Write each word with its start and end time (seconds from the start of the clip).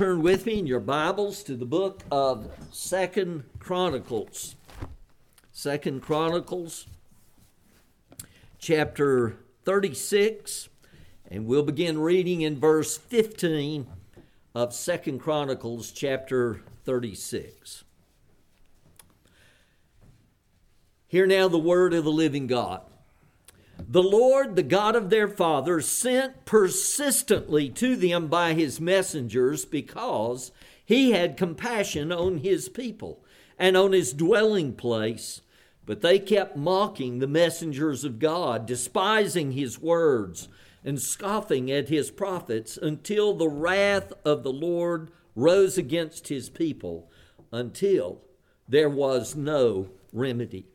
Turn 0.00 0.22
with 0.22 0.46
me 0.46 0.58
in 0.58 0.66
your 0.66 0.80
Bibles 0.80 1.42
to 1.42 1.54
the 1.54 1.66
book 1.66 2.00
of 2.10 2.50
Second 2.70 3.44
Chronicles. 3.58 4.56
Second 5.52 6.00
Chronicles, 6.00 6.86
chapter 8.58 9.36
36, 9.66 10.70
and 11.30 11.44
we'll 11.44 11.62
begin 11.62 11.98
reading 11.98 12.40
in 12.40 12.58
verse 12.58 12.96
15 12.96 13.86
of 14.54 14.72
Second 14.72 15.18
Chronicles, 15.18 15.92
chapter 15.92 16.62
36. 16.86 17.84
Hear 21.08 21.26
now 21.26 21.46
the 21.46 21.58
word 21.58 21.92
of 21.92 22.04
the 22.04 22.10
living 22.10 22.46
God. 22.46 22.89
The 23.88 24.02
Lord, 24.02 24.56
the 24.56 24.62
God 24.62 24.96
of 24.96 25.10
their 25.10 25.28
fathers, 25.28 25.86
sent 25.86 26.44
persistently 26.44 27.68
to 27.70 27.96
them 27.96 28.28
by 28.28 28.54
his 28.54 28.80
messengers 28.80 29.64
because 29.64 30.52
he 30.84 31.12
had 31.12 31.36
compassion 31.36 32.12
on 32.12 32.38
his 32.38 32.68
people 32.68 33.24
and 33.58 33.76
on 33.76 33.92
his 33.92 34.12
dwelling 34.12 34.74
place. 34.74 35.40
But 35.86 36.02
they 36.02 36.18
kept 36.18 36.56
mocking 36.56 37.18
the 37.18 37.26
messengers 37.26 38.04
of 38.04 38.18
God, 38.18 38.66
despising 38.66 39.52
his 39.52 39.78
words, 39.78 40.48
and 40.84 41.00
scoffing 41.00 41.70
at 41.70 41.88
his 41.88 42.10
prophets 42.10 42.76
until 42.76 43.34
the 43.34 43.48
wrath 43.48 44.12
of 44.24 44.42
the 44.42 44.52
Lord 44.52 45.10
rose 45.34 45.78
against 45.78 46.28
his 46.28 46.48
people, 46.48 47.10
until 47.52 48.20
there 48.68 48.90
was 48.90 49.34
no 49.34 49.88
remedy. 50.12 50.66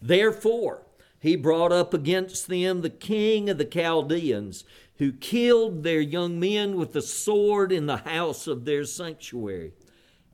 Therefore, 0.00 0.85
he 1.26 1.36
brought 1.36 1.72
up 1.72 1.92
against 1.92 2.48
them 2.48 2.80
the 2.80 2.90
king 2.90 3.50
of 3.50 3.58
the 3.58 3.64
Chaldeans, 3.64 4.64
who 4.98 5.12
killed 5.12 5.82
their 5.82 6.00
young 6.00 6.40
men 6.40 6.76
with 6.76 6.92
the 6.92 7.02
sword 7.02 7.72
in 7.72 7.86
the 7.86 7.98
house 7.98 8.46
of 8.46 8.64
their 8.64 8.84
sanctuary, 8.84 9.72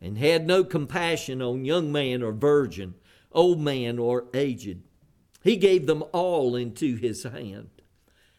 and 0.00 0.18
had 0.18 0.46
no 0.46 0.64
compassion 0.64 1.40
on 1.40 1.64
young 1.64 1.90
man 1.90 2.22
or 2.22 2.32
virgin, 2.32 2.94
old 3.32 3.60
man 3.60 3.98
or 3.98 4.26
aged. 4.34 4.80
He 5.42 5.56
gave 5.56 5.86
them 5.86 6.04
all 6.12 6.54
into 6.54 6.96
his 6.96 7.24
hand. 7.24 7.70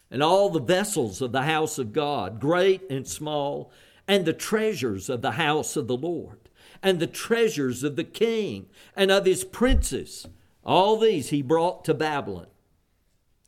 And 0.10 0.22
all 0.22 0.50
the 0.50 0.60
vessels 0.62 1.22
of 1.22 1.32
the 1.32 1.42
house 1.42 1.80
of 1.80 1.92
God, 1.92 2.40
great 2.40 2.90
and 2.90 3.08
small, 3.08 3.72
and 4.08 4.26
the 4.26 4.34
treasures 4.34 5.10
of 5.10 5.22
the 5.22 5.32
house 5.32 5.76
of 5.76 5.88
the 5.88 5.98
Lord, 5.98 6.50
and 6.82 7.00
the 7.00 7.08
treasures 7.08 7.84
of 7.84 7.96
the 7.96 8.04
king 8.04 8.68
and 8.96 9.10
of 9.10 9.26
his 9.26 9.44
princes, 9.44 10.28
all 10.66 10.98
these 10.98 11.30
he 11.30 11.42
brought 11.42 11.86
to 11.86 11.94
Babylon. 11.94 12.48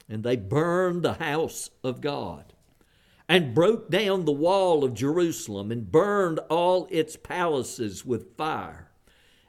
And 0.07 0.23
they 0.23 0.35
burned 0.35 1.03
the 1.03 1.13
house 1.13 1.71
of 1.83 2.01
God, 2.01 2.53
and 3.27 3.55
broke 3.55 3.89
down 3.89 4.25
the 4.25 4.31
wall 4.31 4.83
of 4.83 4.93
Jerusalem, 4.93 5.71
and 5.71 5.91
burned 5.91 6.39
all 6.49 6.87
its 6.91 7.15
palaces 7.15 8.05
with 8.05 8.37
fire, 8.37 8.91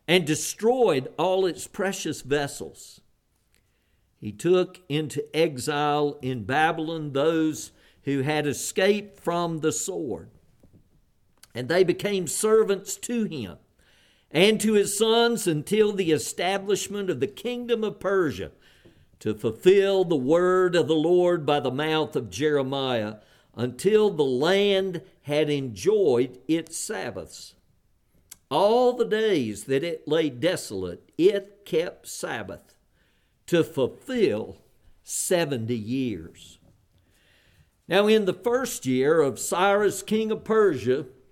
and 0.08 0.26
destroyed 0.26 1.12
all 1.18 1.44
its 1.44 1.66
precious 1.66 2.22
vessels. 2.22 3.02
He 4.18 4.32
took 4.32 4.80
into 4.88 5.24
exile 5.36 6.18
in 6.22 6.44
Babylon 6.44 7.12
those 7.12 7.72
who 8.04 8.22
had 8.22 8.46
escaped 8.46 9.20
from 9.20 9.58
the 9.58 9.72
sword, 9.72 10.30
and 11.54 11.68
they 11.68 11.84
became 11.84 12.26
servants 12.26 12.96
to 12.96 13.24
him 13.24 13.58
and 14.30 14.60
to 14.60 14.74
his 14.74 14.96
sons 14.96 15.46
until 15.46 15.92
the 15.92 16.12
establishment 16.12 17.10
of 17.10 17.20
the 17.20 17.26
kingdom 17.26 17.84
of 17.84 18.00
Persia 18.00 18.50
to 19.20 19.34
fulfill 19.34 20.04
the 20.04 20.16
word 20.16 20.74
of 20.74 20.88
the 20.88 20.94
Lord 20.94 21.46
by 21.46 21.60
the 21.60 21.70
mouth 21.70 22.14
of 22.16 22.30
Jeremiah 22.30 23.16
until 23.54 24.10
the 24.10 24.24
land 24.24 25.02
had 25.22 25.48
enjoyed 25.48 26.38
its 26.46 26.76
Sabbaths. 26.76 27.54
All 28.50 28.92
the 28.92 29.06
days 29.06 29.64
that 29.64 29.82
it 29.82 30.06
lay 30.06 30.30
desolate, 30.30 31.10
it 31.18 31.64
kept 31.64 32.06
Sabbath 32.06 32.74
to 33.46 33.64
fulfill 33.64 34.58
70 35.02 35.74
years. 35.74 36.58
Now, 37.88 38.06
in 38.08 38.24
the 38.24 38.34
first 38.34 38.84
year 38.84 39.20
of 39.20 39.38
Cyrus, 39.38 40.02
king 40.02 40.30
of 40.30 40.44
Persia, 40.44 41.06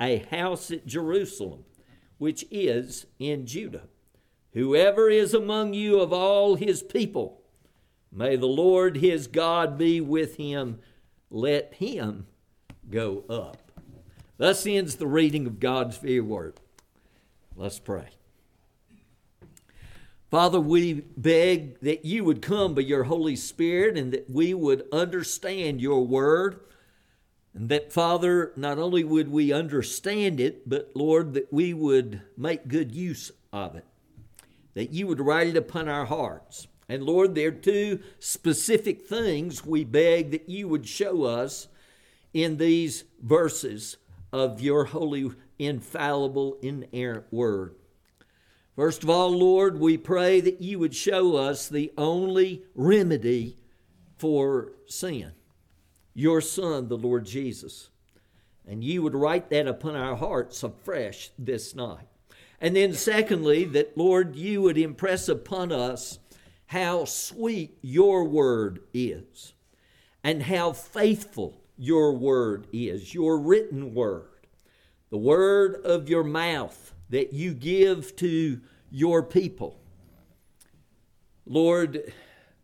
a 0.00 0.18
house 0.30 0.70
at 0.70 0.86
Jerusalem, 0.86 1.64
which 2.18 2.44
is 2.50 3.06
in 3.18 3.46
Judah. 3.46 3.88
Whoever 4.52 5.10
is 5.10 5.34
among 5.34 5.74
you 5.74 6.00
of 6.00 6.12
all 6.12 6.54
his 6.54 6.82
people, 6.82 7.42
may 8.12 8.36
the 8.36 8.46
Lord 8.46 8.96
his 8.96 9.26
God 9.26 9.76
be 9.76 10.00
with 10.00 10.36
him. 10.36 10.78
Let 11.30 11.74
him 11.74 12.26
go 12.88 13.24
up. 13.28 13.56
Thus 14.36 14.66
ends 14.66 14.96
the 14.96 15.06
reading 15.06 15.46
of 15.46 15.60
God's 15.60 15.96
very 15.96 16.20
word. 16.20 16.60
Let's 17.56 17.78
pray. 17.78 18.08
Father, 20.30 20.60
we 20.60 20.94
beg 21.16 21.78
that 21.80 22.04
you 22.04 22.24
would 22.24 22.42
come 22.42 22.74
by 22.74 22.82
your 22.82 23.04
Holy 23.04 23.36
Spirit 23.36 23.96
and 23.96 24.12
that 24.12 24.28
we 24.28 24.52
would 24.52 24.84
understand 24.92 25.80
your 25.80 26.04
word 26.04 26.58
and 27.54 27.68
that, 27.68 27.92
Father, 27.92 28.52
not 28.56 28.78
only 28.78 29.04
would 29.04 29.30
we 29.30 29.52
understand 29.52 30.40
it, 30.40 30.68
but 30.68 30.90
Lord, 30.94 31.34
that 31.34 31.52
we 31.52 31.72
would 31.72 32.20
make 32.36 32.66
good 32.66 32.92
use 32.92 33.30
of 33.52 33.76
it, 33.76 33.86
that 34.74 34.90
you 34.90 35.06
would 35.06 35.20
write 35.20 35.46
it 35.46 35.56
upon 35.56 35.88
our 35.88 36.04
hearts. 36.04 36.66
And 36.88 37.04
Lord, 37.04 37.34
there 37.34 37.48
are 37.48 37.52
two 37.52 38.00
specific 38.18 39.06
things 39.06 39.64
we 39.64 39.84
beg 39.84 40.32
that 40.32 40.48
you 40.48 40.68
would 40.68 40.86
show 40.86 41.22
us 41.22 41.68
in 42.34 42.56
these 42.56 43.04
verses 43.22 43.96
of 44.32 44.60
your 44.60 44.86
holy, 44.86 45.30
infallible, 45.58 46.58
inerrant 46.60 47.32
word. 47.32 47.76
First 48.74 49.04
of 49.04 49.10
all, 49.10 49.30
Lord, 49.30 49.78
we 49.78 49.96
pray 49.96 50.40
that 50.40 50.60
you 50.60 50.80
would 50.80 50.96
show 50.96 51.36
us 51.36 51.68
the 51.68 51.92
only 51.96 52.64
remedy 52.74 53.56
for 54.18 54.72
sin 54.86 55.30
your 56.14 56.40
Son, 56.40 56.88
the 56.88 56.96
Lord 56.96 57.26
Jesus. 57.26 57.90
And 58.66 58.82
ye 58.82 58.98
would 58.98 59.14
write 59.14 59.50
that 59.50 59.66
upon 59.66 59.96
our 59.96 60.16
hearts 60.16 60.62
afresh 60.62 61.30
this 61.38 61.74
night. 61.74 62.06
And 62.60 62.74
then, 62.74 62.94
secondly, 62.94 63.64
that, 63.64 63.98
Lord, 63.98 64.36
you 64.36 64.62
would 64.62 64.78
impress 64.78 65.28
upon 65.28 65.70
us 65.70 66.18
how 66.66 67.04
sweet 67.04 67.76
your 67.82 68.24
word 68.24 68.80
is 68.94 69.52
and 70.22 70.44
how 70.44 70.72
faithful 70.72 71.60
your 71.76 72.12
word 72.12 72.66
is, 72.72 73.12
your 73.12 73.38
written 73.38 73.94
word, 73.94 74.46
the 75.10 75.18
word 75.18 75.84
of 75.84 76.08
your 76.08 76.24
mouth 76.24 76.94
that 77.10 77.32
you 77.32 77.52
give 77.52 78.16
to 78.16 78.60
your 78.90 79.22
people. 79.22 79.78
Lord, 81.46 82.12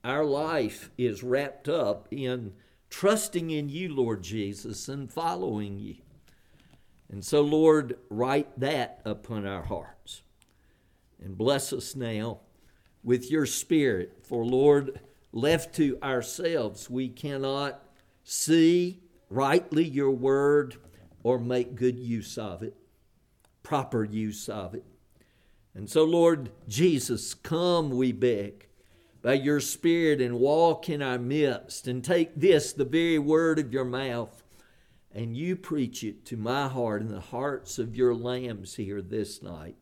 our 0.03 0.25
life 0.25 0.91
is 0.97 1.23
wrapped 1.23 1.69
up 1.69 2.09
in 2.11 2.55
trusting 2.91 3.51
in 3.51 3.69
you, 3.69 3.95
Lord 3.95 4.23
Jesus, 4.23 4.89
and 4.89 5.11
following 5.11 5.79
you. 5.79 5.97
And 7.09 7.25
so, 7.25 7.41
Lord, 7.41 7.97
write 8.09 8.59
that 8.61 9.01
upon 9.05 9.47
our 9.47 9.63
hearts. 9.63 10.23
And 11.23 11.37
bless 11.37 11.73
us 11.73 11.97
now 11.97 12.41
with 13.03 13.31
your 13.31 13.47
Spirit. 13.47 14.19
For, 14.23 14.45
Lord, 14.45 15.01
left 15.33 15.75
to 15.77 15.99
ourselves, 16.03 16.91
we 16.91 17.09
cannot 17.09 17.83
see 18.25 19.01
rightly 19.29 19.85
your 19.85 20.11
word 20.11 20.77
or 21.23 21.39
make 21.39 21.75
good 21.75 21.99
use 21.99 22.39
of 22.39 22.63
it, 22.63 22.77
proper 23.63 24.05
use 24.05 24.49
of 24.49 24.75
it. 24.75 24.85
And 25.75 25.89
so, 25.89 26.05
Lord 26.05 26.51
Jesus, 26.69 27.35
come, 27.35 27.91
we 27.91 28.13
beg 28.13 28.67
by 29.23 29.35
your 29.35 29.61
Spirit 29.61 30.21
and 30.21 30.39
walk 30.39 30.89
in 30.89 31.03
our 31.03 31.19
midst 31.19 31.87
and 31.87 32.03
take 32.03 32.35
this, 32.35 32.73
the 32.73 32.85
very 32.85 33.19
word 33.19 33.59
of 33.59 33.73
your 33.73 33.85
mouth, 33.85 34.43
and 35.15 35.37
you 35.37 35.57
preach 35.57 36.03
it 36.05 36.25
to 36.27 36.37
my 36.37 36.69
heart 36.69 37.03
and 37.03 37.11
the 37.11 37.21
hearts 37.21 37.79
of 37.79 37.97
your 37.97 38.15
lambs 38.15 38.77
here 38.77 39.03
this 39.03 39.43
night. 39.43 39.77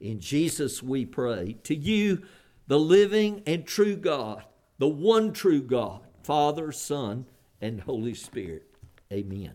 In 0.00 0.20
Jesus 0.20 0.82
we 0.82 1.04
pray. 1.04 1.56
To 1.64 1.74
you, 1.74 2.22
the 2.66 2.78
living 2.78 3.42
and 3.46 3.66
true 3.66 3.96
God, 3.96 4.44
the 4.78 4.88
one 4.88 5.32
true 5.32 5.62
God, 5.62 6.02
Father, 6.22 6.70
Son, 6.70 7.26
and 7.60 7.80
Holy 7.80 8.14
Spirit. 8.14 8.70
Amen. 9.10 9.52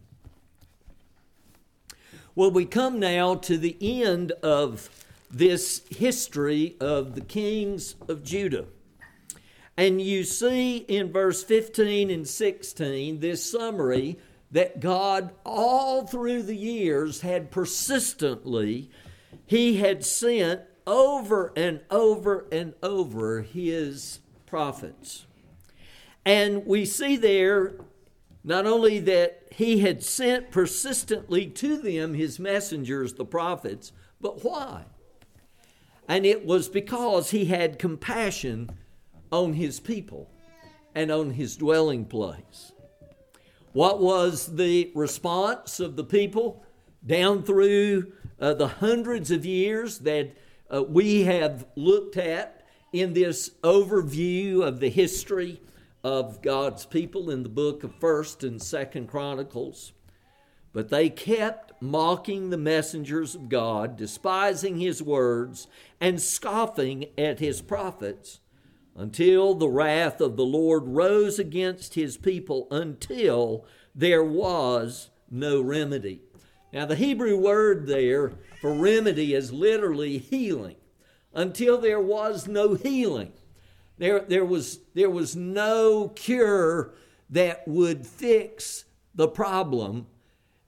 Well, 2.35 2.51
we 2.51 2.65
come 2.65 2.99
now 2.99 3.35
to 3.35 3.57
the 3.57 3.77
end 3.79 4.31
of 4.41 4.89
this 5.29 5.83
history 5.89 6.75
of 6.79 7.15
the 7.15 7.21
kings 7.21 7.95
of 8.07 8.23
Judah. 8.23 8.65
And 9.75 10.01
you 10.01 10.23
see 10.23 10.77
in 10.77 11.11
verse 11.11 11.43
15 11.43 12.09
and 12.09 12.27
16 12.27 13.19
this 13.19 13.49
summary 13.49 14.19
that 14.51 14.79
God, 14.79 15.31
all 15.43 16.05
through 16.05 16.43
the 16.43 16.55
years, 16.55 17.21
had 17.21 17.49
persistently, 17.49 18.91
He 19.45 19.77
had 19.77 20.05
sent 20.05 20.61
over 20.85 21.51
and 21.55 21.81
over 21.89 22.45
and 22.51 22.73
over 22.83 23.41
His 23.41 24.19
prophets. 24.45 25.25
And 26.25 26.65
we 26.65 26.85
see 26.85 27.17
there 27.17 27.73
not 28.43 28.65
only 28.65 28.99
that 28.99 29.47
he 29.51 29.79
had 29.79 30.03
sent 30.03 30.51
persistently 30.51 31.47
to 31.47 31.77
them 31.77 32.13
his 32.13 32.39
messengers, 32.39 33.13
the 33.13 33.25
prophets, 33.25 33.91
but 34.19 34.43
why? 34.43 34.85
And 36.07 36.25
it 36.25 36.45
was 36.45 36.67
because 36.67 37.31
he 37.31 37.45
had 37.45 37.79
compassion 37.79 38.69
on 39.33 39.53
his 39.53 39.79
people 39.79 40.29
and 40.93 41.11
on 41.11 41.31
his 41.31 41.57
dwelling 41.57 42.05
place. 42.05 42.71
What 43.71 43.99
was 43.99 44.55
the 44.55 44.91
response 44.93 45.79
of 45.79 45.95
the 45.95 46.03
people 46.03 46.63
down 47.03 47.41
through 47.41 48.13
uh, 48.39 48.53
the 48.53 48.67
hundreds 48.67 49.31
of 49.31 49.43
years 49.43 49.97
that 49.99 50.37
uh, 50.71 50.83
we 50.83 51.23
have 51.23 51.65
looked 51.75 52.15
at 52.15 52.63
in 52.93 53.13
this 53.13 53.49
overview 53.63 54.61
of 54.61 54.79
the 54.79 54.89
history 54.89 55.59
of 56.03 56.43
God's 56.43 56.85
people 56.85 57.31
in 57.31 57.41
the 57.41 57.49
book 57.49 57.83
of 57.83 57.99
1st 57.99 58.43
and 58.43 58.59
2nd 58.59 59.07
Chronicles. 59.07 59.93
But 60.73 60.89
they 60.89 61.09
kept 61.09 61.81
mocking 61.81 62.51
the 62.51 62.57
messengers 62.57 63.33
of 63.33 63.49
God, 63.49 63.97
despising 63.97 64.79
his 64.79 65.01
words, 65.01 65.67
and 65.99 66.21
scoffing 66.21 67.05
at 67.17 67.39
his 67.39 67.63
prophets 67.63 68.39
until 68.95 69.55
the 69.55 69.69
wrath 69.69 70.21
of 70.21 70.35
the 70.35 70.45
Lord 70.45 70.83
rose 70.87 71.39
against 71.39 71.95
his 71.95 72.17
people 72.17 72.67
until 72.69 73.65
there 73.95 74.23
was 74.23 75.09
no 75.29 75.61
remedy. 75.61 76.21
Now, 76.71 76.85
the 76.85 76.95
Hebrew 76.95 77.37
word 77.37 77.87
there 77.87 78.33
for 78.61 78.73
remedy 78.73 79.33
is 79.33 79.53
literally 79.53 80.17
healing. 80.17 80.75
Until 81.33 81.79
there 81.79 81.99
was 81.99 82.47
no 82.47 82.75
healing. 82.75 83.33
There, 83.97 84.19
there, 84.19 84.45
was, 84.45 84.79
there 84.93 85.09
was 85.09 85.35
no 85.35 86.09
cure 86.09 86.93
that 87.29 87.67
would 87.67 88.05
fix 88.05 88.85
the 89.15 89.27
problem 89.27 90.07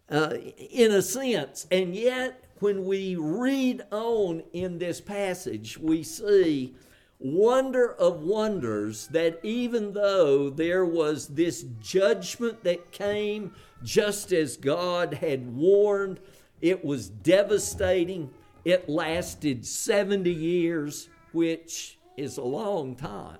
uh, 0.09 0.35
in 0.57 0.91
a 0.91 1.01
sense. 1.01 1.67
And 1.71 1.95
yet, 1.95 2.43
when 2.59 2.85
we 2.85 3.15
read 3.15 3.83
on 3.91 4.43
in 4.53 4.79
this 4.79 5.01
passage, 5.01 5.77
we 5.77 6.03
see 6.03 6.75
wonder 7.19 7.93
of 7.93 8.21
wonders 8.21 9.07
that 9.07 9.39
even 9.43 9.93
though 9.93 10.49
there 10.49 10.85
was 10.85 11.27
this 11.27 11.63
judgment 11.81 12.63
that 12.63 12.91
came 12.91 13.53
just 13.83 14.31
as 14.31 14.57
God 14.57 15.15
had 15.15 15.55
warned, 15.55 16.19
it 16.61 16.83
was 16.83 17.09
devastating. 17.09 18.29
It 18.63 18.89
lasted 18.89 19.65
70 19.65 20.31
years, 20.31 21.09
which 21.31 21.99
is 22.17 22.37
a 22.37 22.43
long 22.43 22.95
time. 22.95 23.37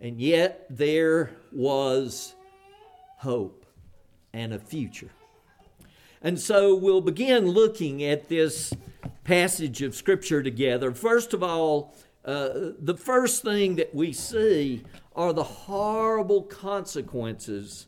And 0.00 0.20
yet 0.20 0.66
there 0.70 1.30
was 1.52 2.34
hope 3.18 3.66
and 4.32 4.52
a 4.52 4.58
future. 4.58 5.10
And 6.20 6.40
so 6.40 6.74
we'll 6.74 7.00
begin 7.00 7.46
looking 7.46 8.02
at 8.02 8.28
this 8.28 8.72
passage 9.24 9.82
of 9.82 9.94
Scripture 9.94 10.42
together. 10.42 10.92
First 10.92 11.34
of 11.34 11.42
all, 11.42 11.94
uh, 12.24 12.72
the 12.78 12.96
first 12.96 13.42
thing 13.42 13.76
that 13.76 13.94
we 13.94 14.12
see 14.12 14.82
are 15.14 15.32
the 15.32 15.44
horrible 15.44 16.42
consequences 16.42 17.86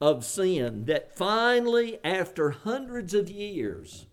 of 0.00 0.24
sin 0.24 0.84
that 0.86 1.16
finally, 1.16 1.98
after 2.04 2.50
hundreds 2.50 3.14
of 3.14 3.30
years, 3.30 4.06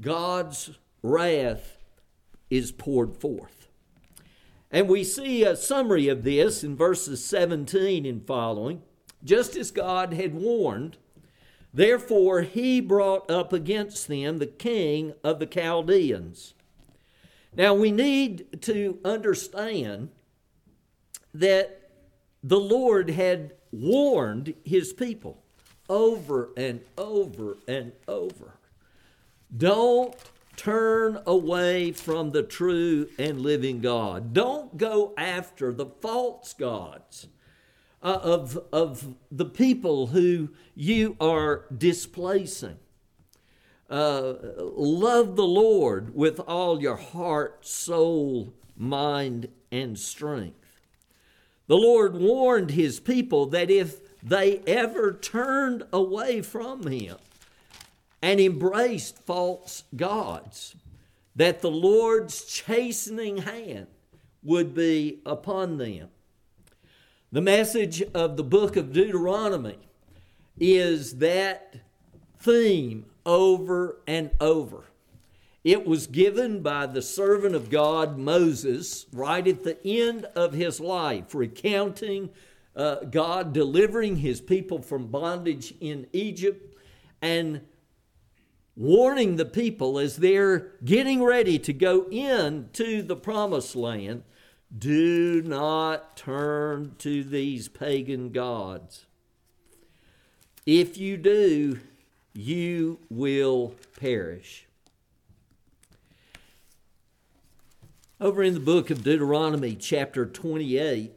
God's 0.00 0.70
wrath 1.02 1.76
is 2.50 2.72
poured 2.72 3.16
forth. 3.16 3.68
And 4.70 4.88
we 4.88 5.04
see 5.04 5.44
a 5.44 5.54
summary 5.54 6.08
of 6.08 6.24
this 6.24 6.64
in 6.64 6.76
verses 6.76 7.24
17 7.24 8.06
and 8.06 8.26
following. 8.26 8.82
Just 9.22 9.54
as 9.56 9.70
God 9.70 10.14
had 10.14 10.34
warned, 10.34 10.96
therefore 11.72 12.42
he 12.42 12.80
brought 12.80 13.30
up 13.30 13.52
against 13.52 14.08
them 14.08 14.38
the 14.38 14.46
king 14.46 15.12
of 15.22 15.38
the 15.38 15.46
Chaldeans. 15.46 16.54
Now 17.54 17.74
we 17.74 17.92
need 17.92 18.62
to 18.62 18.98
understand 19.04 20.10
that 21.34 21.90
the 22.42 22.60
Lord 22.60 23.10
had 23.10 23.54
warned 23.70 24.54
his 24.64 24.92
people 24.92 25.42
over 25.88 26.50
and 26.56 26.80
over 26.96 27.56
and 27.68 27.92
over. 28.08 28.54
Don't 29.54 30.14
Turn 30.56 31.18
away 31.26 31.92
from 31.92 32.30
the 32.30 32.42
true 32.42 33.08
and 33.18 33.40
living 33.40 33.80
God. 33.80 34.32
Don't 34.32 34.76
go 34.76 35.14
after 35.16 35.72
the 35.72 35.86
false 35.86 36.52
gods 36.52 37.26
uh, 38.02 38.18
of, 38.22 38.58
of 38.72 39.14
the 39.30 39.46
people 39.46 40.08
who 40.08 40.50
you 40.74 41.16
are 41.20 41.64
displacing. 41.76 42.76
Uh, 43.92 44.34
love 44.56 45.36
the 45.36 45.46
Lord 45.46 46.14
with 46.14 46.40
all 46.40 46.80
your 46.80 46.96
heart, 46.96 47.66
soul, 47.66 48.54
mind, 48.74 49.48
and 49.70 49.98
strength. 49.98 50.78
The 51.66 51.76
Lord 51.76 52.16
warned 52.16 52.70
his 52.70 53.00
people 53.00 53.44
that 53.46 53.70
if 53.70 54.00
they 54.22 54.62
ever 54.66 55.12
turned 55.12 55.84
away 55.92 56.40
from 56.40 56.86
him, 56.86 57.18
and 58.22 58.40
embraced 58.40 59.18
false 59.18 59.84
gods, 59.94 60.74
that 61.36 61.60
the 61.60 61.70
Lord's 61.70 62.44
chastening 62.44 63.38
hand 63.38 63.88
would 64.42 64.72
be 64.72 65.20
upon 65.26 65.76
them. 65.76 66.08
The 67.30 67.42
message 67.42 68.02
of 68.14 68.38
the 68.38 68.44
book 68.44 68.76
of 68.76 68.92
Deuteronomy 68.92 69.78
is 70.58 71.18
that 71.18 71.76
theme 72.38 73.06
over 73.24 73.98
and 74.06 74.30
over. 74.40 74.84
It 75.64 75.86
was 75.86 76.08
given 76.08 76.60
by 76.60 76.86
the 76.86 77.02
servant 77.02 77.54
of 77.54 77.70
God, 77.70 78.18
Moses, 78.18 79.06
right 79.12 79.46
at 79.46 79.62
the 79.62 79.78
end 79.86 80.24
of 80.34 80.54
his 80.54 80.80
life, 80.80 81.34
recounting 81.34 82.30
uh, 82.74 82.96
God 83.04 83.52
delivering 83.52 84.16
his 84.16 84.40
people 84.40 84.82
from 84.82 85.06
bondage 85.06 85.74
in 85.80 86.06
Egypt 86.12 86.76
and 87.20 87.60
warning 88.74 89.36
the 89.36 89.44
people 89.44 89.98
as 89.98 90.16
they're 90.16 90.72
getting 90.84 91.22
ready 91.22 91.58
to 91.58 91.72
go 91.72 92.06
into 92.10 93.02
the 93.02 93.16
promised 93.16 93.76
land 93.76 94.22
do 94.76 95.42
not 95.42 96.16
turn 96.16 96.94
to 96.98 97.22
these 97.22 97.68
pagan 97.68 98.30
gods. 98.30 99.04
If 100.64 100.96
you 100.96 101.16
do, 101.16 101.80
you 102.34 102.98
will 103.10 103.74
perish. 103.98 104.66
Over 108.20 108.42
in 108.42 108.54
the 108.54 108.60
book 108.60 108.90
of 108.90 109.02
Deuteronomy, 109.02 109.74
chapter 109.74 110.24
28, 110.24 111.12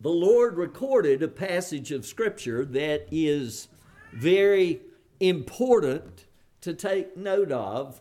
the 0.00 0.08
Lord 0.08 0.56
recorded 0.56 1.22
a 1.22 1.28
passage 1.28 1.92
of 1.92 2.06
Scripture 2.06 2.64
that 2.64 3.06
is 3.10 3.68
very 4.12 4.80
important 5.20 6.26
to 6.60 6.74
take 6.74 7.16
note 7.16 7.52
of. 7.52 8.00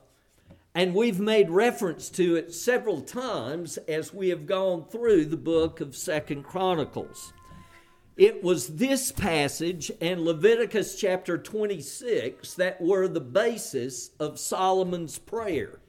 And 0.73 0.95
we've 0.95 1.19
made 1.19 1.49
reference 1.49 2.09
to 2.11 2.35
it 2.35 2.53
several 2.53 3.01
times 3.01 3.77
as 3.87 4.13
we 4.13 4.29
have 4.29 4.45
gone 4.45 4.85
through 4.85 5.25
the 5.25 5.37
book 5.37 5.81
of 5.81 5.95
Second 5.95 6.43
Chronicles. 6.43 7.33
It 8.21 8.43
was 8.43 8.75
this 8.75 9.11
passage 9.11 9.91
and 9.99 10.21
Leviticus 10.21 10.95
chapter 10.95 11.39
26 11.39 12.53
that 12.53 12.79
were 12.79 13.07
the 13.07 13.19
basis 13.19 14.11
of 14.19 14.37
Solomon's 14.37 15.17
prayer 15.17 15.79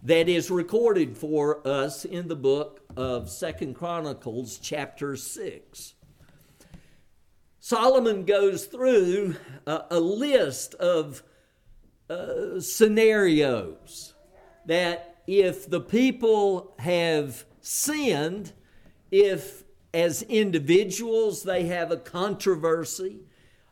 that 0.00 0.28
is 0.28 0.52
recorded 0.52 1.18
for 1.18 1.66
us 1.66 2.04
in 2.04 2.28
the 2.28 2.36
book 2.36 2.82
of 2.96 3.28
Second 3.28 3.74
Chronicles 3.74 4.58
chapter 4.58 5.16
6. 5.16 5.94
Solomon 7.58 8.24
goes 8.24 8.66
through 8.66 9.34
a, 9.66 9.82
a 9.90 9.98
list 9.98 10.74
of 10.74 11.24
uh, 12.08 12.60
scenarios 12.60 14.14
that 14.66 15.24
if 15.26 15.68
the 15.68 15.80
people 15.80 16.76
have 16.78 17.44
sinned, 17.60 18.52
if 19.10 19.63
as 19.94 20.22
individuals 20.22 21.44
they 21.44 21.66
have 21.66 21.92
a 21.92 21.96
controversy, 21.96 23.20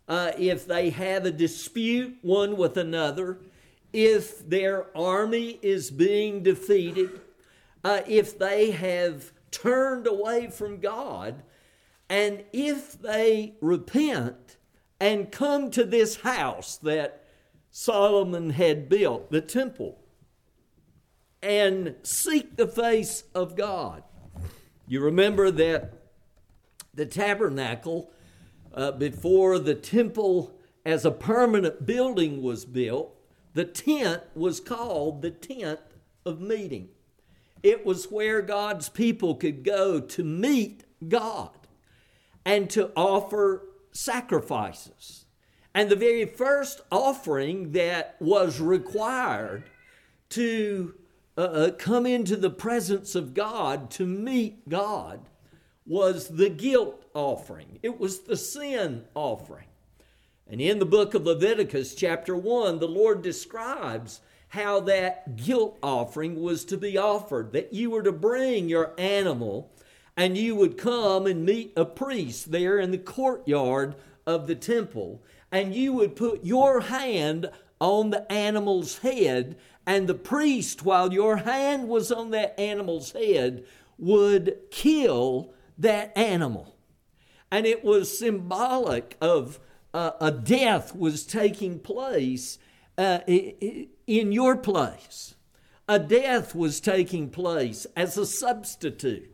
uh, 0.08 0.30
if 0.38 0.66
they 0.66 0.90
have 0.90 1.26
a 1.26 1.30
dispute 1.32 2.16
one 2.22 2.56
with 2.56 2.76
another, 2.76 3.38
if 3.92 4.48
their 4.48 4.86
army 4.96 5.58
is 5.62 5.90
being 5.90 6.42
defeated, 6.42 7.20
uh, 7.84 8.00
if 8.06 8.38
they 8.38 8.70
have 8.70 9.32
turned 9.50 10.06
away 10.06 10.48
from 10.48 10.78
God, 10.78 11.42
and 12.08 12.44
if 12.52 13.00
they 13.00 13.54
repent 13.60 14.56
and 15.00 15.32
come 15.32 15.70
to 15.72 15.84
this 15.84 16.20
house 16.20 16.76
that 16.76 17.24
Solomon 17.70 18.50
had 18.50 18.88
built, 18.88 19.30
the 19.30 19.40
temple, 19.40 19.98
and 21.42 21.96
seek 22.02 22.56
the 22.56 22.68
face 22.68 23.24
of 23.34 23.56
God. 23.56 24.04
You 24.86 25.00
remember 25.00 25.50
that 25.50 26.01
the 26.94 27.06
tabernacle, 27.06 28.10
uh, 28.74 28.92
before 28.92 29.58
the 29.58 29.74
temple 29.74 30.54
as 30.84 31.04
a 31.06 31.10
permanent 31.10 31.86
building 31.86 32.42
was 32.42 32.66
built, 32.66 33.16
the 33.54 33.64
tent 33.64 34.22
was 34.34 34.60
called 34.60 35.22
the 35.22 35.30
tent 35.30 35.80
of 36.26 36.40
meeting. 36.40 36.88
It 37.62 37.86
was 37.86 38.10
where 38.10 38.42
God's 38.42 38.90
people 38.90 39.36
could 39.36 39.64
go 39.64 40.00
to 40.00 40.24
meet 40.24 40.84
God 41.08 41.50
and 42.44 42.68
to 42.70 42.90
offer 42.94 43.62
sacrifices. 43.92 45.24
And 45.74 45.88
the 45.88 45.96
very 45.96 46.26
first 46.26 46.82
offering 46.90 47.72
that 47.72 48.16
was 48.20 48.60
required 48.60 49.64
to 50.30 50.94
uh, 51.38 51.40
uh, 51.40 51.70
come 51.70 52.04
into 52.04 52.36
the 52.36 52.50
presence 52.50 53.14
of 53.14 53.32
God 53.32 53.90
to 53.92 54.04
meet 54.04 54.68
God 54.68 55.28
was 55.86 56.28
the 56.28 56.48
guilt 56.48 57.04
offering, 57.14 57.78
it 57.82 57.98
was 57.98 58.20
the 58.20 58.36
sin 58.36 59.04
offering. 59.14 59.66
And 60.48 60.60
in 60.60 60.78
the 60.78 60.84
book 60.84 61.14
of 61.14 61.24
Leviticus, 61.24 61.94
chapter 61.94 62.36
1, 62.36 62.78
the 62.78 62.88
Lord 62.88 63.22
describes 63.22 64.20
how 64.48 64.80
that 64.80 65.36
guilt 65.36 65.78
offering 65.82 66.42
was 66.42 66.64
to 66.66 66.76
be 66.76 66.98
offered, 66.98 67.52
that 67.52 67.72
you 67.72 67.90
were 67.90 68.02
to 68.02 68.12
bring 68.12 68.68
your 68.68 68.92
animal 68.98 69.72
and 70.16 70.36
you 70.36 70.54
would 70.54 70.76
come 70.76 71.26
and 71.26 71.46
meet 71.46 71.72
a 71.74 71.84
priest 71.84 72.52
there 72.52 72.78
in 72.78 72.90
the 72.90 72.98
courtyard 72.98 73.94
of 74.26 74.46
the 74.46 74.54
temple, 74.54 75.22
and 75.50 75.74
you 75.74 75.92
would 75.92 76.14
put 76.16 76.44
your 76.44 76.80
hand 76.80 77.50
on 77.80 78.10
the 78.10 78.30
animal's 78.30 78.98
head, 78.98 79.56
and 79.86 80.06
the 80.06 80.14
priest, 80.14 80.84
while 80.84 81.12
your 81.12 81.38
hand 81.38 81.88
was 81.88 82.12
on 82.12 82.30
that 82.30 82.58
animal's 82.60 83.12
head, 83.12 83.64
would 83.98 84.56
kill 84.70 85.52
that 85.82 86.16
animal. 86.16 86.74
And 87.50 87.66
it 87.66 87.84
was 87.84 88.18
symbolic 88.18 89.16
of 89.20 89.60
uh, 89.92 90.12
a 90.20 90.30
death 90.30 90.96
was 90.96 91.26
taking 91.26 91.78
place 91.78 92.58
uh, 92.96 93.18
in 93.26 94.32
your 94.32 94.56
place. 94.56 95.34
A 95.88 95.98
death 95.98 96.54
was 96.54 96.80
taking 96.80 97.28
place 97.28 97.86
as 97.94 98.16
a 98.16 98.24
substitute. 98.24 99.28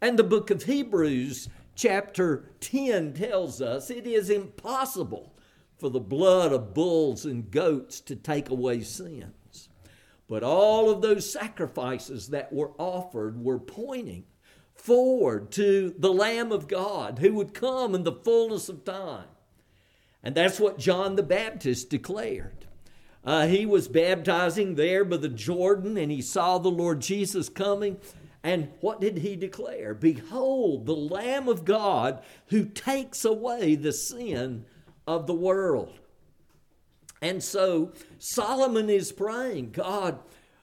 And 0.00 0.18
the 0.18 0.24
book 0.24 0.50
of 0.50 0.64
Hebrews, 0.64 1.48
chapter 1.74 2.50
10, 2.60 3.14
tells 3.14 3.60
us 3.60 3.90
it 3.90 4.06
is 4.06 4.30
impossible 4.30 5.32
for 5.78 5.88
the 5.88 6.00
blood 6.00 6.52
of 6.52 6.74
bulls 6.74 7.24
and 7.24 7.50
goats 7.50 8.00
to 8.02 8.14
take 8.14 8.50
away 8.50 8.82
sins. 8.82 9.68
But 10.28 10.44
all 10.44 10.90
of 10.90 11.02
those 11.02 11.30
sacrifices 11.30 12.28
that 12.28 12.52
were 12.52 12.72
offered 12.78 13.42
were 13.42 13.58
pointing 13.58 14.24
forward 14.82 15.52
to 15.52 15.94
the 15.96 16.12
Lamb 16.12 16.50
of 16.50 16.66
God 16.66 17.20
who 17.20 17.34
would 17.34 17.54
come 17.54 17.94
in 17.94 18.02
the 18.02 18.12
fullness 18.12 18.68
of 18.68 18.84
time. 18.84 19.28
And 20.24 20.34
that's 20.34 20.58
what 20.58 20.78
John 20.78 21.14
the 21.14 21.22
Baptist 21.22 21.88
declared. 21.88 22.66
Uh, 23.24 23.46
he 23.46 23.64
was 23.64 23.86
baptizing 23.86 24.74
there 24.74 25.04
by 25.04 25.18
the 25.18 25.28
Jordan 25.28 25.96
and 25.96 26.10
he 26.10 26.20
saw 26.20 26.58
the 26.58 26.68
Lord 26.68 27.00
Jesus 27.00 27.48
coming. 27.48 27.98
And 28.42 28.70
what 28.80 29.00
did 29.00 29.18
he 29.18 29.36
declare? 29.36 29.94
Behold, 29.94 30.86
the 30.86 30.96
Lamb 30.96 31.48
of 31.48 31.64
God 31.64 32.20
who 32.48 32.64
takes 32.64 33.24
away 33.24 33.76
the 33.76 33.92
sin 33.92 34.64
of 35.06 35.28
the 35.28 35.34
world. 35.34 36.00
And 37.20 37.40
so 37.40 37.92
Solomon 38.18 38.90
is 38.90 39.12
praying, 39.12 39.70
God, 39.70 40.18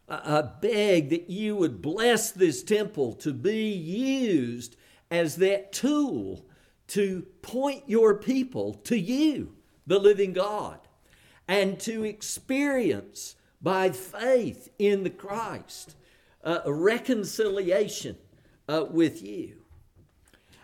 I 0.09 0.41
beg 0.41 1.09
that 1.09 1.29
you 1.29 1.55
would 1.55 1.81
bless 1.81 2.31
this 2.31 2.63
temple 2.63 3.13
to 3.15 3.31
be 3.31 3.69
used 3.69 4.75
as 5.11 5.35
that 5.37 5.71
tool 5.71 6.45
to 6.87 7.27
point 7.41 7.83
your 7.87 8.15
people 8.15 8.73
to 8.73 8.97
you, 8.97 9.55
the 9.85 9.99
living 9.99 10.33
God, 10.33 10.79
and 11.47 11.79
to 11.81 12.03
experience 12.03 13.35
by 13.61 13.91
faith 13.91 14.69
in 14.79 15.03
the 15.03 15.09
Christ 15.09 15.95
uh, 16.43 16.61
reconciliation 16.65 18.17
uh, 18.67 18.85
with 18.89 19.21
you. 19.21 19.57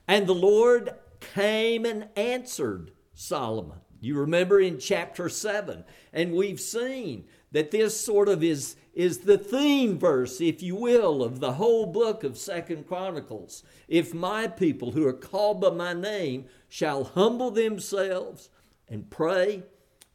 And 0.07 0.27
the 0.27 0.35
Lord 0.35 0.95
came 1.33 1.85
and 1.85 2.07
answered 2.15 2.91
Solomon. 3.13 3.79
You 3.99 4.19
remember 4.19 4.59
in 4.59 4.79
chapter 4.79 5.29
7, 5.29 5.83
and 6.13 6.33
we've 6.33 6.59
seen 6.59 7.25
that 7.51 7.71
this 7.71 7.99
sort 7.99 8.29
of 8.29 8.43
is, 8.43 8.75
is 8.95 9.19
the 9.19 9.37
theme 9.37 9.99
verse, 9.99 10.39
if 10.39 10.63
you 10.63 10.75
will, 10.75 11.21
of 11.21 11.41
the 11.41 11.53
whole 11.53 11.85
book 11.85 12.23
of 12.23 12.37
Second 12.37 12.87
Chronicles. 12.87 13.61
If 13.89 14.13
my 14.13 14.47
people 14.47 14.91
who 14.91 15.05
are 15.05 15.13
called 15.13 15.59
by 15.59 15.71
my 15.71 15.93
name 15.93 16.45
shall 16.69 17.03
humble 17.03 17.51
themselves 17.51 18.49
and 18.87 19.09
pray 19.09 19.63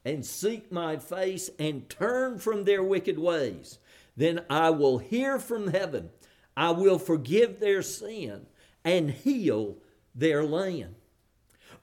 and 0.02 0.24
seek 0.24 0.72
my 0.72 0.96
face 0.96 1.50
and 1.58 1.90
turn 1.90 2.38
from 2.38 2.64
their 2.64 2.82
wicked 2.82 3.18
ways, 3.18 3.78
then 4.16 4.40
I 4.48 4.70
will 4.70 4.96
hear 4.96 5.38
from 5.38 5.68
heaven. 5.68 6.08
I 6.56 6.70
will 6.70 6.98
forgive 6.98 7.60
their 7.60 7.82
sin 7.82 8.46
and 8.82 9.10
heal 9.10 9.76
their 10.14 10.42
land. 10.42 10.94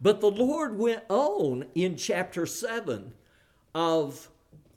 But 0.02 0.20
the 0.20 0.32
Lord 0.32 0.78
went 0.80 1.04
on 1.10 1.66
in 1.76 1.96
chapter 1.96 2.48
7 2.48 3.14
of 3.76 4.30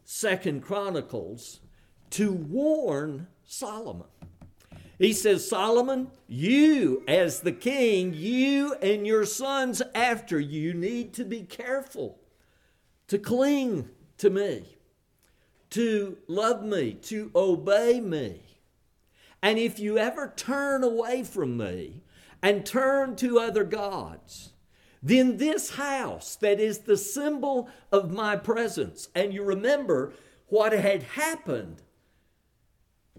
Second 0.05 0.62
Chronicles 0.62 1.61
to 2.11 2.33
warn 2.33 3.26
Solomon. 3.45 4.07
He 4.99 5.12
says, 5.14 5.49
Solomon, 5.49 6.11
you 6.29 7.02
as 7.09 7.40
the 7.40 7.52
king, 7.52 8.12
you 8.14 8.75
and 8.83 9.07
your 9.07 9.25
sons 9.25 9.81
after 9.95 10.38
you 10.38 10.75
need 10.75 11.14
to 11.14 11.25
be 11.25 11.43
careful 11.43 12.19
to 13.09 13.19
cling 13.19 13.88
to 14.19 14.29
me, 14.29 14.76
to 15.71 16.19
love 16.29 16.62
me, 16.62 16.93
to 17.05 17.31
obey 17.35 17.99
me. 18.00 18.43
And 19.43 19.59
if 19.59 19.79
you 19.79 19.97
ever 19.97 20.33
turn 20.37 20.85
away 20.85 21.23
from 21.23 21.57
me 21.57 22.02
and 22.43 22.67
turn 22.67 23.17
to 23.17 23.40
other 23.40 23.64
gods, 23.64 24.52
then 25.02 25.38
this 25.38 25.71
house 25.71 26.37
that 26.37 26.61
is 26.61 26.81
the 26.81 26.99
symbol 26.99 27.71
of 27.90 28.12
my 28.12 28.37
presence, 28.37 29.09
and 29.14 29.33
you 29.33 29.43
remember 29.43 30.12
what 30.49 30.73
had 30.73 31.02
happened 31.02 31.81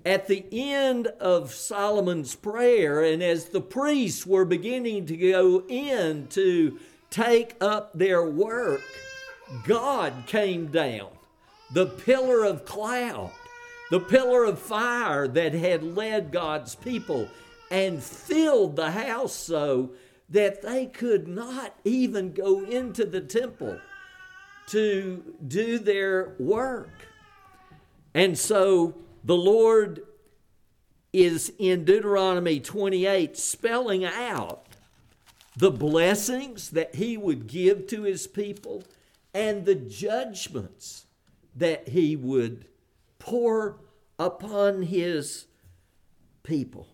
at 0.06 0.28
the 0.28 0.46
end 0.52 1.08
of 1.20 1.54
Solomon's 1.54 2.36
prayer, 2.36 3.04
and 3.04 3.22
as 3.22 3.46
the 3.50 3.62
priests 3.62 4.26
were 4.26 4.46
beginning 4.46 5.06
to 5.08 5.18
go 5.18 5.64
in 5.68 6.28
to 6.28 6.80
take 7.10 7.56
up 7.62 7.92
their 7.94 8.24
work, 8.24 8.82
God 9.66 10.14
came 10.28 10.68
down, 10.68 11.10
the 11.74 11.86
pillar 11.86 12.44
of 12.46 12.66
cloud, 12.66 13.32
the 13.92 14.00
pillar 14.00 14.46
of 14.46 14.60
fire 14.60 15.28
that 15.28 15.54
had 15.54 15.84
led 15.84 16.32
God's 16.32 16.76
people, 16.76 17.28
and 17.70 18.02
filled 18.02 18.76
the 18.76 18.92
house 18.92 19.34
so 19.34 19.92
that 20.30 20.62
they 20.62 20.86
could 20.86 21.28
not 21.28 21.76
even 21.84 22.34
go 22.34 22.64
into 22.64 23.06
the 23.06 23.22
temple 23.22 23.78
to 24.68 25.36
do 25.48 25.78
their 25.78 26.34
work. 26.40 26.90
And 28.14 28.38
so 28.38 28.96
the 29.24 29.36
Lord 29.36 30.02
is 31.14 31.52
in 31.60 31.86
Deuteronomy 31.86 32.60
28 32.60 33.38
spelling 33.38 34.06
out 34.06 34.66
the 35.58 35.72
blessings 35.72 36.70
that 36.70 36.96
he 36.96 37.18
would 37.18 37.48
give 37.48 37.88
to 37.88 38.04
his 38.04 38.28
people 38.28 38.84
and 39.34 39.66
the 39.66 39.76
judgments 39.76 41.06
that 41.56 41.90
he 41.90 42.16
would 42.16 42.66
pour 43.20 43.78
upon 44.18 44.84
his 44.84 45.48
people. 46.44 46.88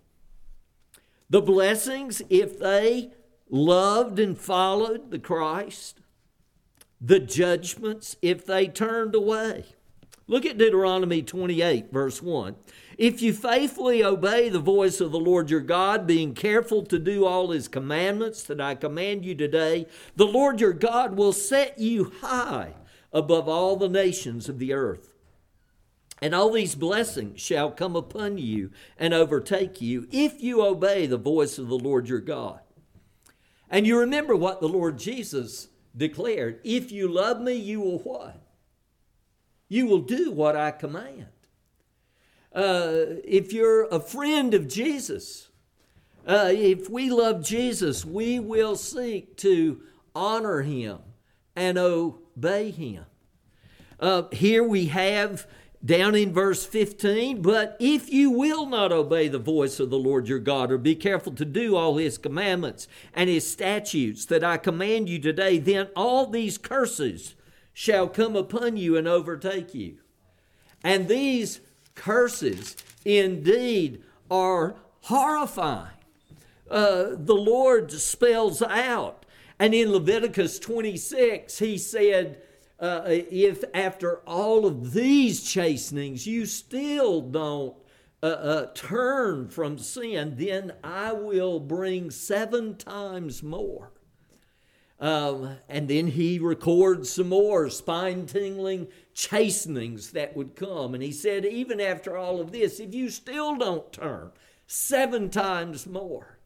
The 1.29 1.41
blessings, 1.41 2.21
if 2.29 2.57
they 2.59 3.11
loved 3.49 4.19
and 4.19 4.37
followed 4.37 5.11
the 5.11 5.19
Christ, 5.19 5.99
the 6.99 7.19
judgments 7.19 8.15
if 8.21 8.45
they 8.45 8.67
turned 8.67 9.13
away 9.13 9.65
Look 10.29 10.45
at 10.45 10.57
Deuteronomy 10.57 11.21
28, 11.21 11.91
verse 11.91 12.21
1. 12.21 12.55
If 12.97 13.21
you 13.21 13.31
faithfully 13.31 14.03
obey 14.03 14.49
the 14.49 14.59
voice 14.59 14.99
of 14.99 15.11
the 15.11 15.19
Lord 15.19 15.49
your 15.49 15.61
God, 15.61 16.05
being 16.05 16.33
careful 16.33 16.83
to 16.83 16.99
do 16.99 17.25
all 17.25 17.51
his 17.51 17.69
commandments 17.69 18.43
that 18.43 18.59
I 18.59 18.75
command 18.75 19.23
you 19.23 19.35
today, 19.35 19.87
the 20.17 20.25
Lord 20.25 20.59
your 20.59 20.73
God 20.73 21.15
will 21.15 21.31
set 21.31 21.79
you 21.79 22.11
high 22.21 22.73
above 23.13 23.47
all 23.47 23.77
the 23.77 23.87
nations 23.87 24.49
of 24.49 24.59
the 24.59 24.73
earth. 24.73 25.13
And 26.21 26.35
all 26.35 26.51
these 26.51 26.75
blessings 26.75 27.39
shall 27.39 27.71
come 27.71 27.95
upon 27.95 28.37
you 28.37 28.71
and 28.97 29.13
overtake 29.13 29.79
you 29.81 30.07
if 30.11 30.41
you 30.41 30.61
obey 30.61 31.05
the 31.05 31.17
voice 31.17 31.57
of 31.57 31.69
the 31.69 31.77
Lord 31.77 32.09
your 32.09 32.19
God. 32.19 32.59
And 33.69 33.87
you 33.87 33.97
remember 33.99 34.35
what 34.35 34.59
the 34.59 34.67
Lord 34.67 34.97
Jesus 34.97 35.69
declared 35.95 36.59
if 36.63 36.91
you 36.91 37.07
love 37.07 37.39
me, 37.39 37.53
you 37.53 37.79
will 37.79 37.99
what? 37.99 38.46
You 39.69 39.85
will 39.87 40.01
do 40.01 40.31
what 40.31 40.55
I 40.55 40.71
command. 40.71 41.27
Uh, 42.53 43.19
if 43.23 43.53
you're 43.53 43.85
a 43.85 43.99
friend 43.99 44.53
of 44.53 44.67
Jesus, 44.67 45.49
uh, 46.25 46.51
if 46.51 46.89
we 46.89 47.09
love 47.09 47.43
Jesus, 47.43 48.03
we 48.03 48.39
will 48.39 48.75
seek 48.75 49.37
to 49.37 49.81
honor 50.15 50.61
him 50.61 50.99
and 51.55 51.77
obey 51.77 52.71
him. 52.71 53.05
Uh, 53.99 54.23
here 54.31 54.63
we 54.63 54.87
have 54.87 55.47
down 55.83 56.15
in 56.15 56.33
verse 56.33 56.65
15, 56.65 57.41
but 57.41 57.77
if 57.79 58.11
you 58.11 58.31
will 58.31 58.65
not 58.65 58.91
obey 58.91 59.27
the 59.27 59.39
voice 59.39 59.79
of 59.79 59.89
the 59.89 59.97
Lord 59.97 60.27
your 60.27 60.39
God, 60.39 60.71
or 60.71 60.77
be 60.77 60.95
careful 60.95 61.33
to 61.33 61.45
do 61.45 61.75
all 61.75 61.97
his 61.97 62.17
commandments 62.17 62.87
and 63.13 63.29
his 63.29 63.49
statutes 63.49 64.25
that 64.25 64.43
I 64.43 64.57
command 64.57 65.07
you 65.09 65.19
today, 65.19 65.59
then 65.59 65.87
all 65.95 66.25
these 66.25 66.57
curses 66.57 67.35
shall 67.79 68.07
come 68.07 68.35
upon 68.35 68.75
you 68.75 68.97
and 68.97 69.07
overtake 69.07 69.75
you. 69.75 69.95
And 70.83 71.07
these 71.07 71.59
curses 71.93 72.75
indeed 73.05 74.01
are 74.31 74.77
horrifying. 75.01 75.93
Uh, 76.67 77.09
the 77.11 77.35
Lord 77.35 77.91
spells 77.91 78.63
out, 78.63 79.27
and 79.59 79.75
in 79.75 79.91
Leviticus 79.91 80.57
26, 80.57 81.59
he 81.59 81.77
said, 81.77 82.41
uh, 82.79 83.03
if 83.05 83.63
after 83.75 84.21
all 84.25 84.65
of 84.65 84.93
these 84.93 85.43
chastenings 85.43 86.25
you 86.25 86.47
still 86.47 87.21
don't 87.21 87.75
uh, 88.23 88.25
uh, 88.25 88.65
turn 88.73 89.49
from 89.49 89.77
sin, 89.77 90.33
then 90.35 90.73
I 90.83 91.13
will 91.13 91.59
bring 91.59 92.09
seven 92.09 92.75
times 92.75 93.43
more. 93.43 93.91
Um, 94.99 95.57
and 95.69 95.87
then 95.87 96.07
he 96.07 96.39
records 96.39 97.11
some 97.11 97.29
more 97.29 97.69
spine 97.69 98.25
tingling 98.25 98.87
chastenings 99.13 100.11
that 100.11 100.35
would 100.35 100.55
come. 100.55 100.95
And 100.95 101.03
he 101.03 101.11
said, 101.11 101.45
even 101.45 101.79
after 101.79 102.17
all 102.17 102.41
of 102.41 102.51
this, 102.51 102.79
if 102.79 102.95
you 102.95 103.09
still 103.09 103.55
don't 103.55 103.91
turn, 103.93 104.31
seven 104.65 105.29
times 105.29 105.85
more. 105.85 106.39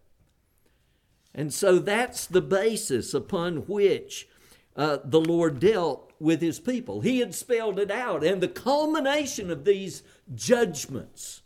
And 1.34 1.53
so 1.53 1.79
that's 1.79 2.25
the 2.25 2.41
basis 2.41 3.13
upon 3.13 3.67
which 3.67 4.27
uh, 4.75 4.98
the 5.03 5.22
Lord 5.22 5.60
dealt 5.60 6.12
with 6.20 6.41
his 6.41 6.60
people. 6.60 7.01
He 7.01 7.20
had 7.20 7.34
spelled 7.34 7.79
it 7.79 7.89
out. 7.89 8.24
And 8.24 8.41
the 8.41 8.48
culmination 8.50 9.50
of 9.50 9.63
these 9.63 10.03
judgments, 10.36 11.41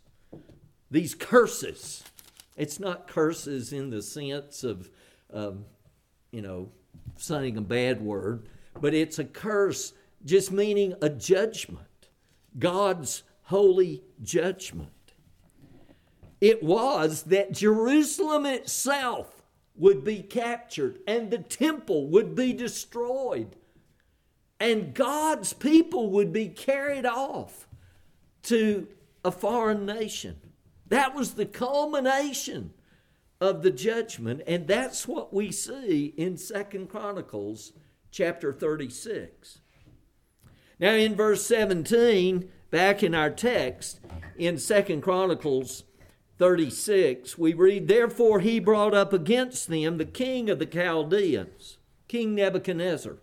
these 0.90 1.14
curses, 1.14 2.02
it's 2.56 2.80
not 2.80 3.06
curses 3.06 3.72
in 3.72 3.90
the 3.90 4.02
sense 4.02 4.64
of, 4.64 4.90
um, 5.32 5.66
you 6.32 6.42
know, 6.42 6.70
saying 7.16 7.56
a 7.56 7.62
bad 7.62 8.00
word, 8.00 8.48
but 8.80 8.94
it's 8.94 9.18
a 9.18 9.24
curse 9.24 9.92
just 10.24 10.50
meaning 10.50 10.94
a 11.00 11.08
judgment, 11.08 12.08
God's 12.58 13.22
holy 13.42 14.02
judgment. 14.22 14.90
It 16.40 16.62
was 16.62 17.22
that 17.24 17.52
Jerusalem 17.52 18.44
itself 18.44 19.42
would 19.76 20.04
be 20.04 20.22
captured 20.22 20.98
and 21.06 21.30
the 21.30 21.38
temple 21.38 22.08
would 22.08 22.34
be 22.34 22.52
destroyed 22.52 23.56
and 24.58 24.94
God's 24.94 25.52
people 25.52 26.10
would 26.10 26.32
be 26.32 26.48
carried 26.48 27.06
off 27.06 27.68
to 28.44 28.88
a 29.24 29.30
foreign 29.30 29.84
nation. 29.84 30.36
That 30.88 31.14
was 31.14 31.34
the 31.34 31.46
culmination 31.46 32.72
of 33.40 33.62
the 33.62 33.70
judgment 33.70 34.42
and 34.46 34.66
that's 34.66 35.06
what 35.06 35.32
we 35.32 35.50
see 35.50 36.14
in 36.16 36.36
second 36.36 36.88
chronicles 36.88 37.72
chapter 38.10 38.52
36 38.52 39.58
now 40.80 40.92
in 40.92 41.14
verse 41.14 41.44
17 41.44 42.48
back 42.70 43.02
in 43.02 43.14
our 43.14 43.30
text 43.30 44.00
in 44.36 44.56
second 44.56 45.02
chronicles 45.02 45.84
36 46.38 47.36
we 47.36 47.52
read 47.52 47.88
therefore 47.88 48.40
he 48.40 48.58
brought 48.58 48.94
up 48.94 49.12
against 49.12 49.68
them 49.68 49.98
the 49.98 50.04
king 50.04 50.48
of 50.48 50.58
the 50.58 50.66
chaldeans 50.66 51.76
king 52.08 52.34
nebuchadnezzar 52.34 53.18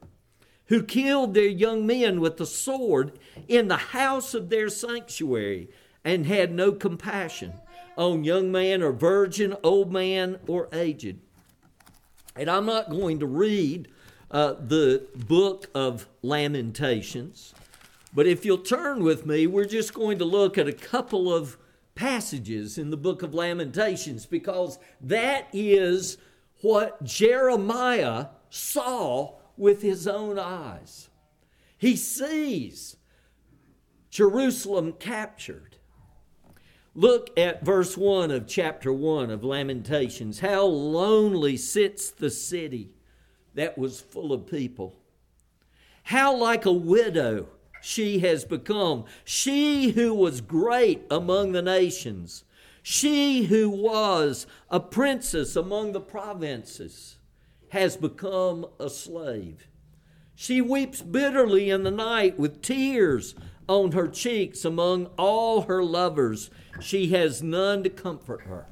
who 0.68 0.84
killed 0.84 1.34
their 1.34 1.48
young 1.48 1.86
men 1.88 2.22
with 2.22 2.38
the 2.38 2.46
sword 2.46 3.18
in 3.48 3.68
the 3.68 3.78
house 3.78 4.34
of 4.34 4.50
their 4.50 4.70
sanctuary 4.70 5.70
and 6.04 6.26
had 6.26 6.52
no 6.52 6.72
compassion 6.72 7.54
on 7.98 8.24
young 8.24 8.52
man 8.52 8.82
or 8.82 8.92
virgin, 8.92 9.56
old 9.64 9.92
man 9.92 10.40
or 10.48 10.70
aged. 10.74 11.18
And 12.36 12.50
I'm 12.50 12.66
not 12.66 12.90
going 12.90 13.20
to 13.20 13.26
read 13.26 13.88
uh, 14.32 14.54
the 14.54 15.06
book 15.16 15.70
of 15.76 16.08
Lamentations, 16.22 17.54
but 18.14 18.28
if 18.28 18.46
you'll 18.46 18.58
turn 18.58 19.04
with 19.04 19.26
me, 19.26 19.48
we're 19.48 19.66
just 19.66 19.94
going 19.94 20.18
to 20.20 20.26
look 20.26 20.58
at 20.58 20.68
a 20.68 20.74
couple 20.74 21.34
of 21.34 21.58
passages 21.96 22.78
in 22.78 22.90
the 22.90 22.98
book 22.98 23.22
of 23.22 23.34
Lamentations 23.34 24.26
because 24.26 24.80
that 25.02 25.48
is 25.54 26.18
what 26.62 27.04
Jeremiah 27.04 28.28
saw 28.50 29.36
with 29.58 29.82
his 29.82 30.08
own 30.08 30.40
eyes. 30.40 31.10
He 31.78 31.96
sees 31.96 32.98
Jerusalem 34.10 34.94
captured. 34.94 35.73
Look 36.96 37.32
at 37.40 37.66
verse 37.66 37.98
1 37.98 38.30
of 38.30 38.48
chapter 38.48 38.94
1 38.94 39.32
of 39.32 39.44
Lamentations. 39.44 40.42
How 40.42 40.64
lonely 40.66 41.58
sits 41.58 42.12
the 42.12 42.30
city 42.30 42.92
that 43.56 43.78
was 43.78 44.00
full 44.00 44.32
of 44.32 44.46
people. 44.46 44.96
How 46.04 46.36
like 46.36 46.66
a 46.66 46.72
widow 46.72 47.48
she 47.82 48.20
has 48.20 48.46
become. 48.46 49.06
She 49.26 49.90
who 49.92 50.14
was 50.14 50.40
great 50.40 51.02
among 51.10 51.52
the 51.52 51.62
nations. 51.62 52.44
She 52.84 53.46
who 53.46 53.70
was 53.70 54.46
a 54.70 54.80
princess 54.80 55.56
among 55.56 55.94
the 55.94 56.02
provinces 56.02 57.18
has 57.70 57.98
become 57.98 58.68
a 58.80 58.90
slave. 58.90 59.68
She 60.36 60.62
weeps 60.62 61.02
bitterly 61.02 61.70
in 61.70 61.84
the 61.84 61.92
night 61.92 62.38
with 62.38 62.62
tears 62.62 63.34
on 63.68 63.92
her 63.94 64.08
cheeks 64.08 64.66
among 64.66 65.08
all 65.18 65.62
her 65.64 65.84
lovers 65.84 66.50
she 66.82 67.10
has 67.10 67.42
none 67.42 67.84
to 67.84 67.90
comfort 67.90 68.42
her. 68.42 68.68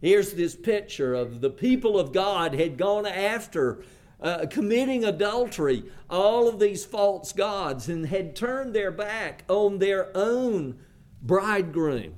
Here's 0.00 0.32
this 0.32 0.56
picture 0.56 1.14
of 1.14 1.40
the 1.40 1.50
people 1.50 1.98
of 1.98 2.12
God 2.12 2.54
had 2.54 2.76
gone 2.76 3.06
after 3.06 3.84
uh, 4.20 4.46
committing 4.50 5.04
adultery, 5.04 5.84
all 6.08 6.48
of 6.48 6.58
these 6.58 6.84
false 6.84 7.32
gods, 7.32 7.88
and 7.88 8.06
had 8.06 8.34
turned 8.34 8.74
their 8.74 8.90
back 8.90 9.44
on 9.48 9.78
their 9.78 10.16
own 10.16 10.78
bridegroom. 11.20 12.14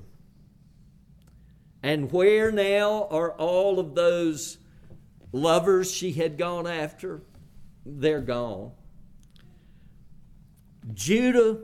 And 1.82 2.10
where 2.10 2.50
now 2.50 3.08
are 3.10 3.32
all 3.32 3.78
of 3.78 3.94
those 3.94 4.56
lovers 5.32 5.90
she 5.90 6.12
had 6.12 6.38
gone 6.38 6.66
after? 6.66 7.22
They're 7.84 8.22
gone. 8.22 8.72
Judah 10.94 11.58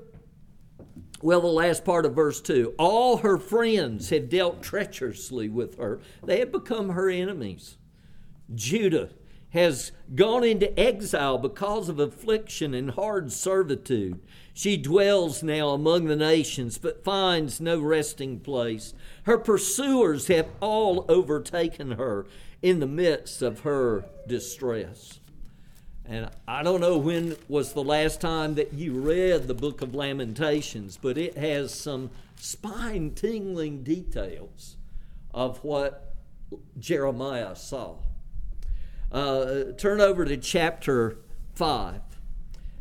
well, 1.23 1.41
the 1.41 1.47
last 1.47 1.85
part 1.85 2.07
of 2.07 2.15
verse 2.15 2.41
2 2.41 2.75
all 2.79 3.19
her 3.19 3.39
friends 3.39 4.11
had 4.11 4.29
dealt 4.29 4.63
treacherously 4.63 5.49
with 5.49 5.77
her, 5.79 6.01
they 6.25 6.39
had 6.39 6.53
become 6.53 6.91
her 6.91 7.09
enemies. 7.09 7.77
Judah 8.55 9.11
has 9.51 9.93
gone 10.15 10.45
into 10.45 10.79
exile 10.79 11.37
because 11.37 11.89
of 11.89 11.99
affliction 11.99 12.73
and 12.73 12.93
hard 12.93 13.33
servitude. 13.33 14.21
She 14.55 14.77
dwells 14.77 15.43
now 15.43 15.71
among 15.71 16.07
the 16.07 16.17
nations, 16.17 16.79
but 16.79 17.05
finds 17.05 17.61
no 17.61 17.81
resting 17.81 18.41
place. 18.41 18.95
Her 19.25 19.39
pursuers 19.39 20.29
have 20.29 20.49
all 20.61 21.05
overtaken 21.09 21.93
her 21.93 22.27
in 22.63 22.81
the 22.81 22.87
midst 22.87 23.43
of 23.43 23.61
her 23.61 24.05
distress. 24.27 25.20
And 26.11 26.29
I 26.49 26.65
don't 26.65 26.81
know 26.81 26.99
when 26.99 27.37
was 27.49 27.73
the 27.73 27.85
last 27.85 28.21
time 28.21 28.57
that 28.57 28.73
you 28.73 28.95
read 28.95 29.47
the 29.47 29.55
book 29.55 29.81
of 29.81 29.95
Lamentations, 29.95 30.99
but 31.01 31.17
it 31.17 31.39
has 31.39 31.73
some 31.73 32.11
spine 32.35 33.13
tingling 33.15 33.85
details 33.85 34.77
of 35.33 35.63
what 35.63 36.17
Jeremiah 36.81 37.55
saw. 37.55 37.95
Uh, 39.13 39.67
turn 39.79 40.01
over 40.01 40.25
to 40.25 40.37
chapter 40.37 41.19
5. 41.55 42.01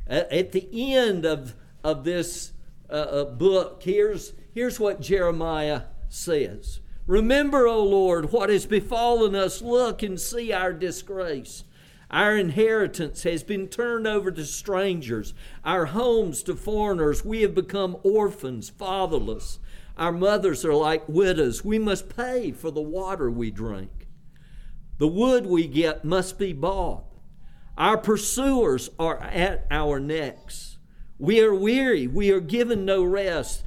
At 0.07 0.51
the 0.51 0.95
end 0.95 1.23
of, 1.23 1.53
of 1.83 2.03
this 2.03 2.53
uh, 2.89 3.25
book, 3.25 3.83
here's, 3.83 4.33
here's 4.55 4.79
what 4.79 5.01
Jeremiah 5.01 5.83
says 6.09 6.79
Remember, 7.05 7.67
O 7.67 7.83
Lord, 7.83 8.31
what 8.31 8.49
has 8.49 8.65
befallen 8.65 9.35
us. 9.35 9.61
Look 9.61 10.01
and 10.01 10.19
see 10.19 10.51
our 10.51 10.73
disgrace. 10.73 11.63
Our 12.11 12.35
inheritance 12.35 13.23
has 13.23 13.43
been 13.43 13.67
turned 13.67 14.07
over 14.07 14.31
to 14.31 14.43
strangers, 14.45 15.35
our 15.63 15.87
homes 15.87 16.41
to 16.43 16.55
foreigners. 16.55 17.23
We 17.23 17.41
have 17.43 17.53
become 17.53 17.97
orphans, 18.03 18.69
fatherless. 18.69 19.59
Our 19.95 20.11
mothers 20.11 20.65
are 20.65 20.73
like 20.73 21.07
widows. 21.07 21.63
We 21.63 21.77
must 21.77 22.15
pay 22.15 22.51
for 22.51 22.71
the 22.71 22.81
water 22.81 23.29
we 23.29 23.51
drink. 23.51 24.07
The 24.97 25.07
wood 25.07 25.45
we 25.45 25.67
get 25.67 26.03
must 26.03 26.39
be 26.39 26.51
bought. 26.51 27.03
Our 27.77 27.97
pursuers 27.97 28.89
are 28.97 29.21
at 29.21 29.67
our 29.69 29.99
necks. 29.99 30.77
We 31.19 31.41
are 31.41 31.53
weary. 31.53 32.07
We 32.07 32.31
are 32.31 32.39
given 32.39 32.85
no 32.85 33.03
rest. 33.03 33.63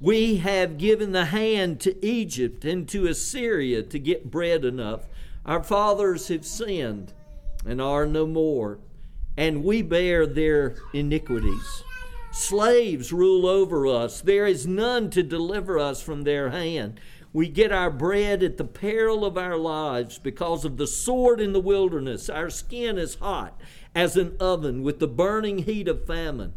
We 0.00 0.36
have 0.36 0.78
given 0.78 1.12
the 1.12 1.26
hand 1.26 1.80
to 1.80 2.04
Egypt 2.04 2.64
and 2.64 2.88
to 2.88 3.06
Assyria 3.06 3.82
to 3.84 3.98
get 3.98 4.30
bread 4.30 4.64
enough. 4.64 5.06
Our 5.46 5.62
fathers 5.62 6.28
have 6.28 6.44
sinned 6.44 7.12
and 7.64 7.80
are 7.80 8.06
no 8.06 8.26
more, 8.26 8.78
and 9.36 9.64
we 9.64 9.82
bear 9.82 10.26
their 10.26 10.76
iniquities. 10.92 11.82
Slaves 12.30 13.12
rule 13.12 13.46
over 13.46 13.86
us. 13.86 14.20
There 14.20 14.46
is 14.46 14.66
none 14.66 15.10
to 15.10 15.22
deliver 15.22 15.78
us 15.78 16.02
from 16.02 16.22
their 16.22 16.50
hand. 16.50 17.00
We 17.32 17.48
get 17.48 17.72
our 17.72 17.90
bread 17.90 18.42
at 18.42 18.58
the 18.58 18.64
peril 18.64 19.24
of 19.24 19.36
our 19.36 19.56
lives 19.56 20.18
because 20.18 20.64
of 20.64 20.76
the 20.76 20.86
sword 20.86 21.40
in 21.40 21.52
the 21.52 21.60
wilderness. 21.60 22.28
Our 22.28 22.50
skin 22.50 22.98
is 22.98 23.16
hot 23.16 23.60
as 23.94 24.16
an 24.16 24.36
oven 24.38 24.82
with 24.82 24.98
the 24.98 25.08
burning 25.08 25.58
heat 25.58 25.88
of 25.88 26.06
famine. 26.06 26.54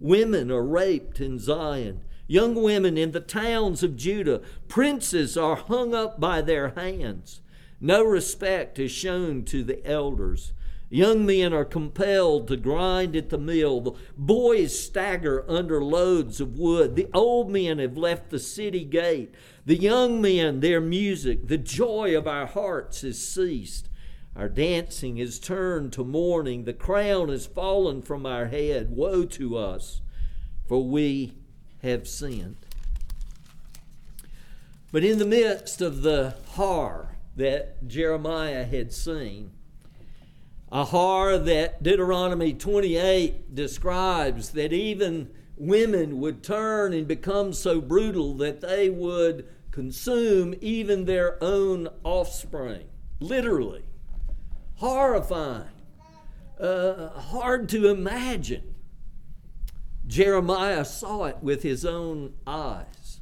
Women 0.00 0.50
are 0.50 0.62
raped 0.62 1.20
in 1.20 1.38
Zion. 1.38 2.00
Young 2.26 2.54
women 2.54 2.96
in 2.96 3.12
the 3.12 3.20
towns 3.20 3.82
of 3.82 3.96
Judah. 3.96 4.40
Princes 4.66 5.36
are 5.36 5.56
hung 5.56 5.94
up 5.94 6.18
by 6.18 6.40
their 6.40 6.70
hands. 6.70 7.40
No 7.80 8.02
respect 8.02 8.78
is 8.78 8.90
shown 8.90 9.44
to 9.44 9.62
the 9.62 9.84
elders. 9.86 10.52
Young 10.90 11.26
men 11.26 11.52
are 11.52 11.64
compelled 11.64 12.46
to 12.48 12.56
grind 12.56 13.16
at 13.16 13.30
the 13.30 13.38
mill. 13.38 13.80
The 13.80 13.92
boys 14.16 14.78
stagger 14.78 15.44
under 15.48 15.82
loads 15.82 16.40
of 16.40 16.58
wood. 16.58 16.94
The 16.94 17.08
old 17.12 17.50
men 17.50 17.78
have 17.78 17.96
left 17.96 18.30
the 18.30 18.38
city 18.38 18.84
gate. 18.84 19.34
The 19.66 19.76
young 19.76 20.20
men, 20.20 20.60
their 20.60 20.80
music, 20.80 21.48
the 21.48 21.58
joy 21.58 22.16
of 22.16 22.28
our 22.28 22.46
hearts 22.46 23.00
has 23.00 23.18
ceased. 23.18 23.88
Our 24.36 24.48
dancing 24.48 25.18
is 25.18 25.40
turned 25.40 25.92
to 25.94 26.04
mourning. 26.04 26.64
The 26.64 26.72
crown 26.72 27.28
has 27.28 27.46
fallen 27.46 28.02
from 28.02 28.24
our 28.24 28.46
head. 28.46 28.90
Woe 28.90 29.24
to 29.24 29.56
us, 29.56 30.00
for 30.68 30.84
we 30.84 31.34
have 31.82 32.06
sinned. 32.06 32.56
But 34.92 35.02
in 35.02 35.18
the 35.18 35.26
midst 35.26 35.80
of 35.80 36.02
the 36.02 36.36
horror 36.50 37.13
that 37.36 37.86
Jeremiah 37.86 38.64
had 38.64 38.92
seen, 38.92 39.50
a 40.70 40.84
horror 40.84 41.38
that 41.38 41.82
Deuteronomy 41.82 42.52
28 42.52 43.54
describes, 43.54 44.50
that 44.50 44.72
even 44.72 45.30
women 45.56 46.20
would 46.20 46.42
turn 46.42 46.92
and 46.92 47.06
become 47.06 47.52
so 47.52 47.80
brutal 47.80 48.34
that 48.34 48.60
they 48.60 48.90
would 48.90 49.48
consume 49.70 50.54
even 50.60 51.04
their 51.04 51.42
own 51.42 51.88
offspring. 52.02 52.86
Literally. 53.20 53.84
Horrifying. 54.76 55.68
Uh, 56.58 57.08
hard 57.08 57.68
to 57.68 57.88
imagine. 57.88 58.74
Jeremiah 60.06 60.84
saw 60.84 61.24
it 61.24 61.38
with 61.40 61.62
his 61.62 61.84
own 61.84 62.34
eyes. 62.46 63.20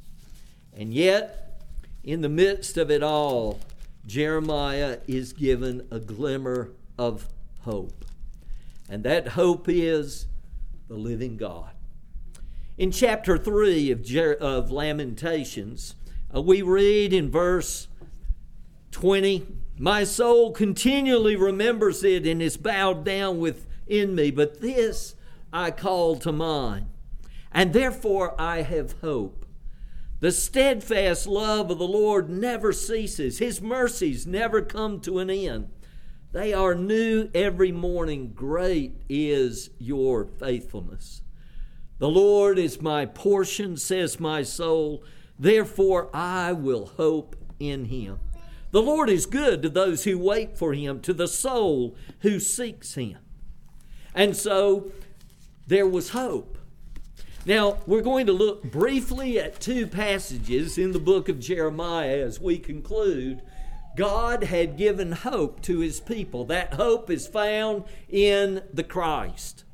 And 0.75 0.93
yet, 0.93 1.61
in 2.03 2.23
the 2.23 2.29
midst 2.29 2.77
of 2.77 2.91
it 2.91 3.03
all, 3.03 3.61
Jeremiah 4.07 4.99
is 5.07 5.33
given 5.33 5.87
a 5.91 6.01
glimmer 6.01 6.73
of 6.99 7.29
hope. 7.61 8.05
And 8.89 9.05
that 9.05 9.29
hope 9.29 9.69
is 9.69 10.27
the 10.89 10.95
living 10.95 11.37
God. 11.37 11.71
In 12.77 12.91
chapter 12.91 13.39
3 13.39 13.91
of, 13.91 14.03
Jer- 14.03 14.35
of 14.35 14.71
Lamentations, 14.71 15.95
uh, 16.35 16.41
we 16.41 16.63
read 16.63 17.13
in 17.13 17.31
verse 17.31 17.89
20 18.91 19.47
My 19.79 20.05
soul 20.05 20.53
continually 20.53 21.37
remembers 21.37 22.03
it 22.03 22.27
and 22.27 22.43
is 22.43 22.57
bowed 22.57 23.05
down 23.05 23.39
within 23.39 24.15
me, 24.15 24.31
but 24.31 24.61
this 24.61 25.15
I 25.53 25.71
call 25.71 26.17
to 26.17 26.33
mind, 26.33 26.87
and 27.53 27.73
therefore 27.73 28.35
I 28.41 28.63
have 28.63 29.01
hope. 29.01 29.42
The 30.23 30.31
steadfast 30.31 31.27
love 31.27 31.69
of 31.69 31.79
the 31.79 31.85
Lord 31.85 32.31
never 32.31 32.73
ceases, 32.73 33.41
His 33.41 33.61
mercies 33.61 34.25
never 34.25 34.63
come 34.63 35.01
to 35.01 35.19
an 35.19 35.29
end. 35.29 35.69
They 36.31 36.55
are 36.55 36.77
new 36.77 37.29
every 37.35 37.73
morning. 37.73 38.31
Great 38.33 39.03
is 39.09 39.71
your 39.81 40.25
faithfulness. 40.25 41.23
The 41.99 42.09
Lord 42.09 42.57
is 42.57 42.81
my 42.81 43.05
portion, 43.05 43.77
says 43.77 44.21
my 44.21 44.45
soul. 44.45 45.03
Therefore 45.41 46.09
I 46.15 46.53
will 46.53 46.87
hope 46.87 47.35
in 47.59 47.87
him. 47.87 48.21
The 48.71 48.81
Lord 48.81 49.11
is 49.11 49.27
good 49.27 49.61
to 49.63 49.69
those 49.69 50.05
who 50.05 50.21
wait 50.21 50.57
for 50.57 50.73
him, 50.73 51.01
to 51.01 51.13
the 51.13 51.27
soul 51.27 51.97
who 52.21 52.39
seeks 52.39 52.95
him. 52.95 53.19
And 54.15 54.37
so 54.37 54.93
there 55.67 55.89
was 55.89 56.11
hope. 56.11 56.52
Now, 57.45 57.79
we're 57.89 58.03
going 58.03 58.27
to 58.27 58.33
look 58.33 58.63
briefly 58.63 59.37
at 59.41 59.59
two 59.59 59.89
passages 59.89 60.79
in 60.79 60.93
the 60.93 61.01
book 61.01 61.29
of 61.29 61.41
Jeremiah 61.41 62.25
as 62.25 62.41
we 62.41 62.57
conclude. 62.57 63.43
God 63.97 64.45
had 64.45 64.77
given 64.77 65.11
hope 65.11 65.61
to 65.63 65.81
his 65.81 65.99
people. 65.99 66.45
That 66.45 66.75
hope 66.75 67.11
is 67.11 67.27
found 67.27 67.83
in 68.09 68.63
the 68.73 68.85
Christ 68.85 69.65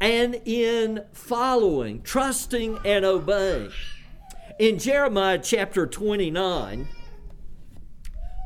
and 0.00 0.40
in 0.44 1.04
following, 1.12 2.02
trusting, 2.02 2.80
and 2.84 3.04
obeying. 3.04 3.70
In 4.58 4.80
Jeremiah 4.80 5.38
chapter 5.38 5.86
29, 5.86 6.88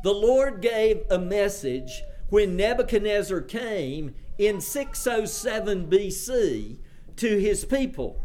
the 0.03 0.13
Lord 0.13 0.61
gave 0.61 1.01
a 1.09 1.17
message 1.17 2.03
when 2.29 2.55
Nebuchadnezzar 2.55 3.41
came 3.41 4.13
in 4.37 4.61
607 4.61 5.87
BC 5.87 6.77
to 7.15 7.39
his 7.39 7.65
people. 7.65 8.21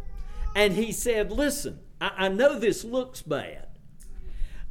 And 0.55 0.73
he 0.73 0.91
said, 0.91 1.31
Listen, 1.31 1.79
I, 1.99 2.11
I 2.17 2.27
know 2.29 2.57
this 2.57 2.83
looks 2.83 3.21
bad. 3.21 3.67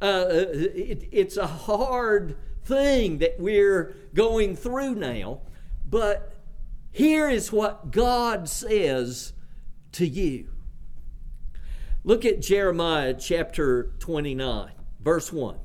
Uh, 0.01 0.05
uh, 0.05 0.45
it, 0.53 1.07
it's 1.11 1.37
a 1.37 1.47
hard 1.47 2.37
thing 2.65 3.19
that 3.19 3.39
we're 3.39 3.95
going 4.13 4.55
through 4.55 4.95
now, 4.95 5.41
but 5.89 6.33
here 6.91 7.29
is 7.29 7.51
what 7.51 7.91
God 7.91 8.49
says 8.49 9.33
to 9.93 10.05
you. 10.05 10.49
Look 12.03 12.25
at 12.25 12.41
Jeremiah 12.41 13.13
chapter 13.13 13.93
29, 13.99 14.71
verse 14.99 15.31
1. 15.31 15.57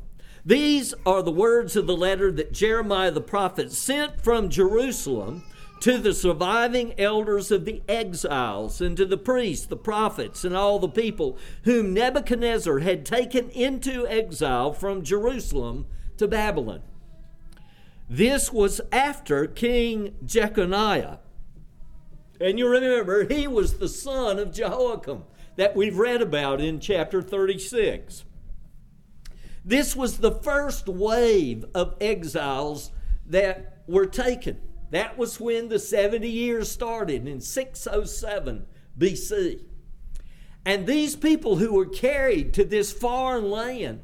These 0.45 0.95
are 1.05 1.23
the 1.23 1.33
words 1.33 1.75
of 1.77 1.87
the 1.87 1.97
letter 1.97 2.31
that 2.33 2.53
Jeremiah 2.53 3.11
the 3.11 3.21
prophet 3.21 3.73
sent 3.73 4.23
from 4.23 4.49
Jerusalem 4.49 5.45
to 5.81 5.99
the 5.99 6.13
surviving 6.13 6.99
elders 6.99 7.51
of 7.51 7.65
the 7.65 7.83
exiles, 7.89 8.81
and 8.81 8.97
to 8.97 9.05
the 9.05 9.17
priests, 9.17 9.67
the 9.67 9.77
prophets, 9.77 10.45
and 10.45 10.57
all 10.57 10.79
the 10.79 10.89
people 10.89 11.39
whom 11.63 11.95
Nebuchadnezzar 11.95 12.81
had 12.81 13.07
taken 13.07 13.49
into 13.51 14.07
exile 14.07 14.73
from 14.73 15.05
Jerusalem 15.05 15.87
to 16.17 16.27
Babylon. 16.27 16.83
This 18.11 18.53
was 18.53 18.81
after 18.91 19.47
King 19.47 20.15
Jeconiah. 20.25 21.19
And 22.41 22.59
you 22.59 22.69
remember, 22.69 23.25
he 23.25 23.47
was 23.47 23.79
the 23.79 23.89
son 23.89 24.39
of 24.39 24.53
Jehoiakim 24.53 25.25
that 25.57 25.75
we've 25.75 25.99
read 25.99 26.23
about 26.23 26.61
in 26.61 26.81
chapter 26.81 27.21
36. 27.21 28.25
This 29.65 29.95
was 29.95 30.19
the 30.19 30.31
first 30.31 30.89
wave 30.89 31.65
of 31.75 31.97
exiles 32.01 32.93
that 33.27 33.83
were 33.87 34.07
taken. 34.07 34.61
That 34.91 35.19
was 35.19 35.39
when 35.39 35.69
the 35.69 35.79
70 35.79 36.29
years 36.29 36.71
started 36.71 37.27
in 37.27 37.41
607 37.41 38.67
BC. 38.99 39.65
And 40.65 40.87
these 40.87 41.17
people 41.17 41.57
who 41.57 41.73
were 41.73 41.87
carried 41.87 42.53
to 42.55 42.65
this 42.65 42.93
foreign 42.93 43.51
land, 43.51 44.03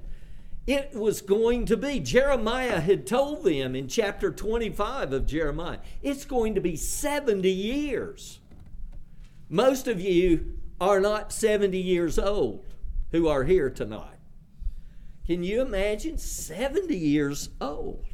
it 0.67 0.95
was 0.95 1.21
going 1.21 1.67
to 1.67 1.77
be, 1.77 2.01
Jeremiah 2.01 2.81
had 2.81 3.07
told 3.07 3.45
them 3.45 3.75
in 3.75 3.89
chapter 3.89 4.31
25 4.31 5.13
of 5.13 5.27
Jeremiah, 5.27 5.79
it's 6.03 6.25
going 6.25 6.55
to 6.55 6.61
be 6.61 6.77
70 6.77 7.51
years. 7.51 8.41
Most 9.49 9.89
of 9.89 10.01
you 10.01 10.59
are 10.81 11.01
not 11.01 11.33
70 11.33 11.79
years 11.79 12.19
old 12.19 12.65
who 13.13 13.29
are 13.29 13.45
here 13.45 13.71
tonight. 13.71 14.19
Can 15.27 15.43
you 15.43 15.63
imagine 15.63 16.19
70 16.19 16.97
years 16.97 17.51
old? 17.61 18.05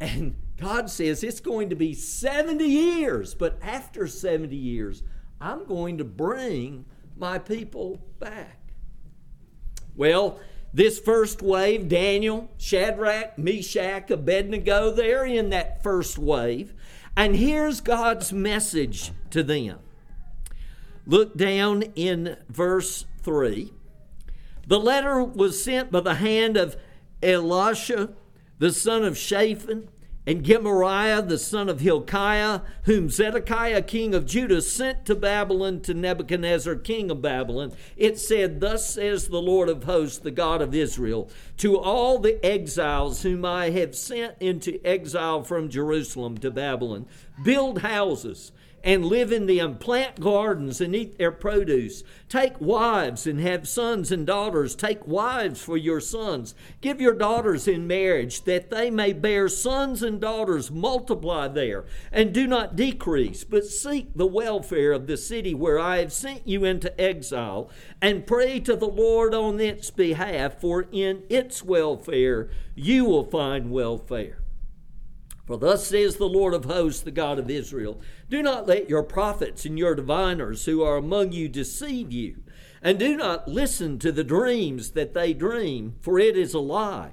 And 0.00 0.36
God 0.58 0.88
says 0.90 1.22
it's 1.22 1.40
going 1.40 1.70
to 1.70 1.76
be 1.76 1.92
70 1.92 2.64
years, 2.64 3.34
but 3.34 3.58
after 3.62 4.06
70 4.06 4.56
years, 4.56 5.02
I'm 5.40 5.66
going 5.66 5.98
to 5.98 6.04
bring 6.04 6.86
my 7.16 7.38
people 7.38 8.00
back. 8.18 8.72
Well, 9.94 10.40
this 10.72 10.98
first 10.98 11.42
wave, 11.42 11.88
Daniel, 11.88 12.50
Shadrach, 12.58 13.38
Meshach, 13.38 14.10
Abednego, 14.10 14.90
they're 14.90 15.24
in 15.24 15.50
that 15.50 15.82
first 15.82 16.18
wave. 16.18 16.74
And 17.16 17.36
here's 17.36 17.80
God's 17.80 18.32
message 18.32 19.12
to 19.30 19.42
them. 19.42 19.78
Look 21.06 21.36
down 21.36 21.82
in 21.94 22.36
verse 22.48 23.06
3. 23.22 23.72
The 24.66 24.80
letter 24.80 25.22
was 25.22 25.62
sent 25.62 25.92
by 25.92 26.00
the 26.00 26.16
hand 26.16 26.56
of 26.56 26.76
Elasah, 27.22 28.14
the 28.58 28.72
son 28.72 29.04
of 29.04 29.16
Shaphan, 29.16 29.88
and 30.26 30.42
Gemariah 30.42 31.22
the 31.22 31.38
son 31.38 31.68
of 31.68 31.80
Hilkiah, 31.80 32.62
whom 32.82 33.08
Zedekiah 33.08 33.82
king 33.82 34.14
of 34.14 34.26
Judah 34.26 34.60
sent 34.60 35.06
to 35.06 35.14
Babylon 35.14 35.80
to 35.82 35.94
Nebuchadnezzar 35.94 36.74
king 36.76 37.10
of 37.10 37.22
Babylon, 37.22 37.72
it 37.96 38.18
said, 38.18 38.60
Thus 38.60 38.88
says 38.90 39.28
the 39.28 39.40
Lord 39.40 39.68
of 39.68 39.84
hosts, 39.84 40.18
the 40.18 40.32
God 40.32 40.60
of 40.60 40.74
Israel, 40.74 41.30
to 41.58 41.78
all 41.78 42.18
the 42.18 42.44
exiles 42.44 43.22
whom 43.22 43.44
I 43.44 43.70
have 43.70 43.94
sent 43.94 44.34
into 44.40 44.84
exile 44.84 45.44
from 45.44 45.68
Jerusalem 45.68 46.38
to 46.38 46.50
Babylon, 46.50 47.06
build 47.44 47.82
houses 47.82 48.50
and 48.86 49.04
live 49.04 49.32
in 49.32 49.46
them, 49.46 49.76
plant 49.76 50.20
gardens 50.20 50.80
and 50.80 50.94
eat 50.94 51.18
their 51.18 51.32
produce. 51.32 52.04
Take 52.28 52.60
wives 52.60 53.26
and 53.26 53.40
have 53.40 53.66
sons 53.68 54.12
and 54.12 54.24
daughters. 54.24 54.76
Take 54.76 55.04
wives 55.08 55.60
for 55.60 55.76
your 55.76 56.00
sons. 56.00 56.54
Give 56.80 57.00
your 57.00 57.14
daughters 57.14 57.66
in 57.66 57.88
marriage, 57.88 58.44
that 58.44 58.70
they 58.70 58.88
may 58.92 59.12
bear 59.12 59.48
sons 59.48 60.04
and 60.04 60.20
daughters. 60.20 60.70
Multiply 60.70 61.48
there, 61.48 61.84
and 62.12 62.32
do 62.32 62.46
not 62.46 62.76
decrease, 62.76 63.42
but 63.42 63.64
seek 63.64 64.14
the 64.14 64.26
welfare 64.26 64.92
of 64.92 65.08
the 65.08 65.16
city 65.16 65.52
where 65.52 65.80
I 65.80 65.98
have 65.98 66.12
sent 66.12 66.46
you 66.46 66.64
into 66.64 66.98
exile, 67.00 67.68
and 68.00 68.24
pray 68.24 68.60
to 68.60 68.76
the 68.76 68.86
Lord 68.86 69.34
on 69.34 69.58
its 69.58 69.90
behalf, 69.90 70.60
for 70.60 70.86
in 70.92 71.24
its 71.28 71.64
welfare 71.64 72.50
you 72.76 73.04
will 73.04 73.24
find 73.24 73.72
welfare. 73.72 74.45
For 75.46 75.56
thus 75.56 75.86
says 75.86 76.16
the 76.16 76.28
Lord 76.28 76.54
of 76.54 76.64
hosts, 76.64 77.02
the 77.02 77.12
God 77.12 77.38
of 77.38 77.48
Israel 77.48 78.00
Do 78.28 78.42
not 78.42 78.66
let 78.66 78.90
your 78.90 79.04
prophets 79.04 79.64
and 79.64 79.78
your 79.78 79.94
diviners 79.94 80.64
who 80.64 80.82
are 80.82 80.96
among 80.96 81.32
you 81.32 81.48
deceive 81.48 82.10
you, 82.10 82.42
and 82.82 82.98
do 82.98 83.16
not 83.16 83.46
listen 83.46 84.00
to 84.00 84.10
the 84.10 84.24
dreams 84.24 84.90
that 84.90 85.14
they 85.14 85.32
dream, 85.32 85.94
for 86.00 86.18
it 86.18 86.36
is 86.36 86.52
a 86.52 86.58
lie, 86.58 87.12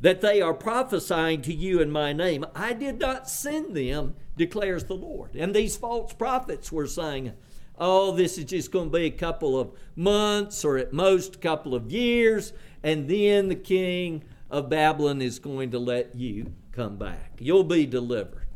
that 0.00 0.20
they 0.20 0.40
are 0.40 0.54
prophesying 0.54 1.42
to 1.42 1.52
you 1.52 1.80
in 1.80 1.90
my 1.90 2.12
name. 2.12 2.44
I 2.54 2.74
did 2.74 3.00
not 3.00 3.28
send 3.28 3.76
them, 3.76 4.14
declares 4.36 4.84
the 4.84 4.94
Lord. 4.94 5.34
And 5.34 5.52
these 5.52 5.76
false 5.76 6.12
prophets 6.12 6.70
were 6.70 6.86
saying, 6.86 7.32
Oh, 7.76 8.12
this 8.12 8.38
is 8.38 8.44
just 8.44 8.70
going 8.70 8.92
to 8.92 8.98
be 8.98 9.06
a 9.06 9.10
couple 9.10 9.58
of 9.58 9.72
months 9.96 10.64
or 10.64 10.78
at 10.78 10.92
most 10.92 11.34
a 11.34 11.38
couple 11.38 11.74
of 11.74 11.90
years, 11.90 12.52
and 12.84 13.08
then 13.08 13.48
the 13.48 13.56
king 13.56 14.22
of 14.48 14.70
Babylon 14.70 15.20
is 15.20 15.40
going 15.40 15.72
to 15.72 15.80
let 15.80 16.14
you 16.14 16.52
come 16.74 16.96
back. 16.96 17.32
You'll 17.38 17.64
be 17.64 17.86
delivered. 17.86 18.46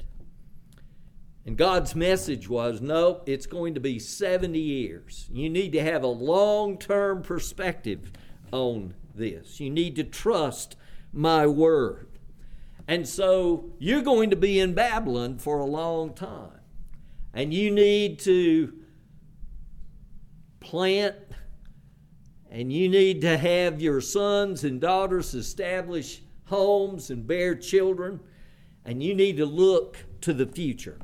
And 1.47 1.57
God's 1.57 1.95
message 1.95 2.49
was 2.49 2.81
no, 2.81 3.23
it's 3.25 3.47
going 3.47 3.75
to 3.75 3.81
be 3.81 3.99
70 3.99 4.59
years. 4.59 5.29
You 5.33 5.49
need 5.49 5.73
to 5.73 5.83
have 5.83 6.03
a 6.03 6.09
long 6.09 6.77
term 6.79 7.23
perspective 7.23 8.13
on 8.53 8.95
this. 9.15 9.61
You 9.61 9.71
need 9.71 9.97
to 9.97 10.05
trust 10.05 10.77
my 11.13 11.47
word. 11.47 12.09
And 12.87 13.09
so 13.09 13.71
you're 13.79 14.03
going 14.03 14.31
to 14.31 14.37
be 14.37 14.61
in 14.61 14.75
Babylon 14.75 15.39
for 15.39 15.59
a 15.59 15.67
long 15.67 16.13
time. 16.13 16.61
And 17.33 17.55
you 17.55 17.71
need 17.71 18.19
to 18.21 18.73
plant 20.61 21.17
and 22.51 22.73
you 22.73 22.89
need 22.89 23.21
to 23.21 23.37
have 23.37 23.81
your 23.81 24.01
sons 24.01 24.65
and 24.65 24.81
daughters 24.81 25.35
establish 25.35 26.23
homes 26.49 27.11
and 27.11 27.27
bear 27.27 27.55
children, 27.55 28.21
and 28.85 29.03
you 29.03 29.15
need 29.15 29.37
to 29.37 29.47
look 29.47 30.05
to 30.21 30.33
the 30.33 30.47
future. 30.47 30.99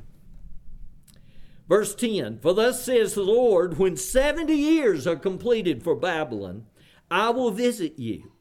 Verse 1.67 1.95
10 1.95 2.39
For 2.39 2.53
thus 2.53 2.83
says 2.83 3.13
the 3.13 3.23
Lord, 3.23 3.77
when 3.77 3.97
70 3.97 4.53
years 4.53 5.07
are 5.07 5.15
completed 5.15 5.83
for 5.83 5.95
Babylon, 5.95 6.65
I 7.09 7.29
will 7.29 7.51
visit 7.51 7.97
you, 7.97 8.31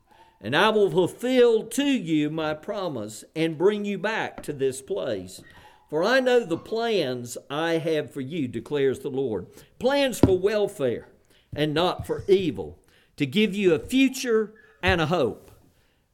and 0.41 0.57
I 0.57 0.71
will 0.71 0.91
fulfill 0.91 1.65
to 1.65 1.85
you 1.85 2.31
my 2.31 2.55
promise 2.55 3.25
and 3.35 3.59
bring 3.59 3.85
you 3.85 3.99
back 3.99 4.43
to 4.45 4.53
this 4.53 4.81
place. 4.81 5.41
For 5.89 6.03
I 6.03 6.21
know 6.21 6.45
the 6.45 6.59
plans 6.59 7.39
I 7.49 7.75
have 7.75 8.13
for 8.13 8.21
you, 8.21 8.49
declares 8.49 9.01
the 9.01 9.11
Lord 9.11 9.47
plans 9.79 10.19
for 10.19 10.39
welfare 10.39 11.09
and 11.55 11.73
not 11.73 12.07
for 12.07 12.25
evil, 12.27 12.81
to 13.17 13.27
give 13.27 13.55
you 13.55 13.75
a 13.75 13.79
future 13.79 14.55
and 14.83 15.01
a 15.01 15.07
hope. 15.07 15.44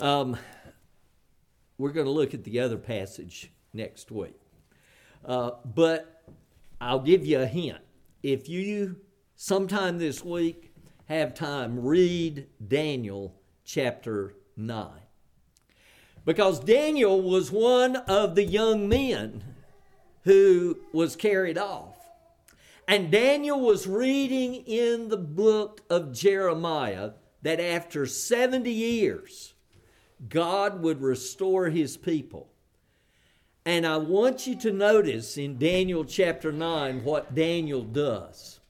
um, 0.00 0.36
we're 1.76 1.92
going 1.92 2.06
to 2.06 2.12
look 2.12 2.34
at 2.34 2.44
the 2.44 2.60
other 2.60 2.76
passage 2.76 3.50
next 3.72 4.10
week. 4.10 4.40
Uh, 5.24 5.52
but 5.64 6.22
I'll 6.80 7.00
give 7.00 7.26
you 7.26 7.40
a 7.40 7.46
hint. 7.46 7.78
If 8.22 8.48
you 8.48 8.96
sometime 9.36 9.98
this 9.98 10.24
week 10.24 10.72
have 11.06 11.34
time, 11.34 11.82
read 11.82 12.46
Daniel 12.66 13.34
chapter 13.64 14.34
9. 14.56 14.88
Because 16.24 16.60
Daniel 16.60 17.22
was 17.22 17.50
one 17.50 17.96
of 17.96 18.34
the 18.34 18.44
young 18.44 18.88
men 18.88 19.42
who 20.24 20.78
was 20.92 21.16
carried 21.16 21.56
off. 21.56 21.96
And 22.86 23.10
Daniel 23.10 23.60
was 23.60 23.86
reading 23.86 24.54
in 24.54 25.08
the 25.08 25.16
book 25.16 25.82
of 25.90 26.12
Jeremiah 26.12 27.12
that 27.42 27.60
after 27.60 28.06
70 28.06 28.70
years, 28.70 29.54
God 30.28 30.82
would 30.82 31.00
restore 31.00 31.68
his 31.68 31.96
people. 31.96 32.48
And 33.64 33.86
I 33.86 33.98
want 33.98 34.46
you 34.46 34.56
to 34.60 34.72
notice 34.72 35.36
in 35.36 35.58
Daniel 35.58 36.04
chapter 36.04 36.50
9 36.50 37.04
what 37.04 37.34
Daniel 37.34 37.82
does 37.82 38.60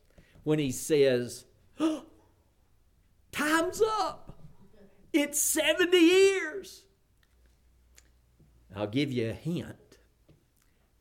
when 0.43 0.59
he 0.59 0.73
says, 0.73 1.45
oh, 1.79 2.05
Time's 3.33 3.81
up. 3.81 4.41
It's 5.13 5.41
70 5.41 5.97
years. 5.97 6.85
I'll 8.75 8.87
give 8.87 9.13
you 9.13 9.31
a 9.31 9.33
hint. 9.33 9.99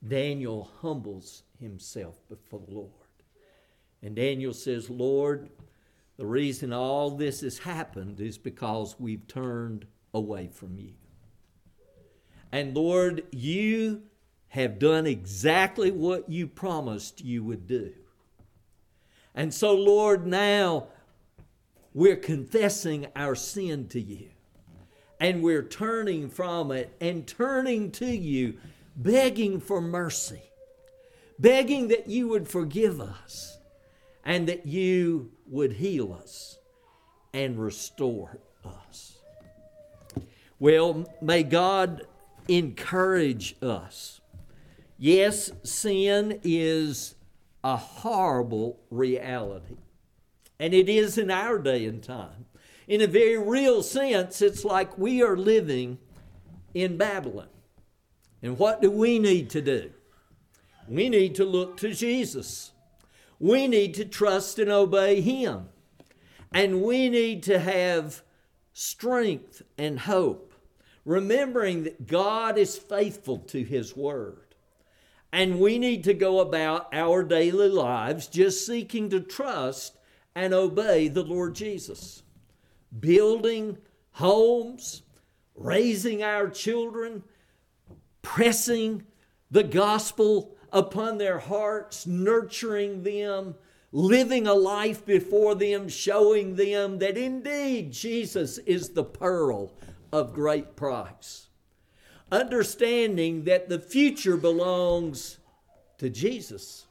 Daniel 0.07 0.69
humbles 0.81 1.43
himself 1.59 2.15
before 2.29 2.61
the 2.67 2.73
Lord. 2.73 2.91
And 4.01 4.15
Daniel 4.15 4.53
says, 4.53 4.89
Lord, 4.89 5.49
the 6.17 6.25
reason 6.25 6.71
all 6.71 7.11
this 7.11 7.41
has 7.41 7.59
happened 7.59 8.19
is 8.19 8.37
because 8.37 8.95
we've 8.99 9.27
turned 9.27 9.85
away 10.17 10.49
from 10.51 10.77
you. 10.77 10.93
And 12.51 12.75
Lord, 12.75 13.23
you 13.31 14.03
have 14.49 14.79
done 14.79 15.05
exactly 15.05 15.91
what 15.91 16.29
you 16.29 16.47
promised 16.47 17.23
you 17.23 17.43
would 17.43 17.67
do. 17.67 17.93
And 19.35 19.53
so, 19.53 19.73
Lord, 19.73 20.25
now 20.25 20.87
we're 21.93 22.15
confessing 22.15 23.07
our 23.15 23.35
sin 23.35 23.87
to 23.89 24.01
you. 24.01 24.29
And 25.19 25.41
we're 25.41 25.63
turning 25.63 26.29
from 26.29 26.71
it 26.71 26.95
and 27.01 27.25
turning 27.25 27.91
to 27.93 28.05
you, 28.05 28.57
begging 28.95 29.59
for 29.59 29.81
mercy, 29.81 30.43
begging 31.39 31.87
that 31.87 32.07
you 32.07 32.27
would 32.27 32.47
forgive 32.47 33.01
us 33.01 33.57
and 34.23 34.47
that 34.47 34.65
you 34.65 35.31
would 35.47 35.73
heal 35.73 36.13
us 36.13 36.57
and 37.33 37.59
restore 37.59 38.39
us. 38.63 39.16
Well, 40.59 41.05
may 41.21 41.43
God 41.43 42.07
encourage 42.47 43.55
us. 43.61 44.21
Yes, 44.97 45.51
sin 45.63 46.39
is 46.43 47.15
a 47.63 47.77
horrible 47.77 48.79
reality, 48.89 49.77
and 50.59 50.73
it 50.73 50.89
is 50.89 51.17
in 51.17 51.29
our 51.29 51.59
day 51.59 51.85
and 51.85 52.01
time. 52.01 52.45
In 52.87 53.01
a 53.01 53.07
very 53.07 53.37
real 53.37 53.83
sense, 53.83 54.41
it's 54.41 54.63
like 54.63 54.97
we 54.97 55.21
are 55.21 55.37
living 55.37 55.99
in 56.73 56.97
Babylon. 56.97 57.49
And 58.41 58.57
what 58.57 58.81
do 58.81 58.89
we 58.89 59.19
need 59.19 59.49
to 59.51 59.61
do? 59.61 59.91
We 60.87 61.09
need 61.09 61.35
to 61.35 61.45
look 61.45 61.77
to 61.77 61.93
Jesus. 61.93 62.71
we 63.39 63.67
need 63.67 63.93
to 63.95 64.05
trust 64.05 64.59
and 64.59 64.71
obey 64.71 65.21
Him. 65.21 65.69
And 66.51 66.81
we 66.81 67.09
need 67.09 67.43
to 67.43 67.59
have 67.59 68.23
strength 68.73 69.61
and 69.77 69.99
hope, 69.99 70.46
remembering 71.07 71.83
that 71.83 72.05
God 72.05 72.57
is 72.57 72.77
faithful 72.77 73.37
to 73.37 73.63
His 73.63 73.95
Word. 73.95 74.55
And 75.31 75.57
we 75.57 75.79
need 75.79 76.03
to 76.03 76.13
go 76.13 76.41
about 76.41 76.93
our 76.93 77.23
daily 77.23 77.69
lives 77.69 78.27
just 78.27 78.65
seeking 78.65 79.09
to 79.11 79.21
trust 79.21 79.97
and 80.35 80.53
obey 80.53 81.07
the 81.07 81.23
Lord 81.23 81.55
Jesus. 81.55 82.23
Building 82.99 83.77
homes, 84.11 85.03
raising 85.55 86.23
our 86.23 86.49
children, 86.49 87.23
pressing 88.21 89.03
the 89.49 89.63
gospel 89.63 90.57
upon 90.73 91.19
their 91.19 91.39
hearts, 91.39 92.05
nurturing 92.05 93.03
them, 93.03 93.55
living 93.93 94.45
a 94.45 94.53
life 94.53 95.05
before 95.05 95.55
them, 95.55 95.87
showing 95.87 96.57
them 96.57 96.99
that 96.99 97.17
indeed 97.17 97.93
Jesus 97.93 98.57
is 98.59 98.89
the 98.89 99.05
pearl 99.05 99.71
of 100.11 100.33
great 100.33 100.75
price. 100.75 101.47
Understanding 102.31 103.45
that 103.45 103.69
the 103.69 103.79
future 103.79 104.37
belongs 104.37 105.37
to 105.97 106.09
Jesus. 106.09 106.85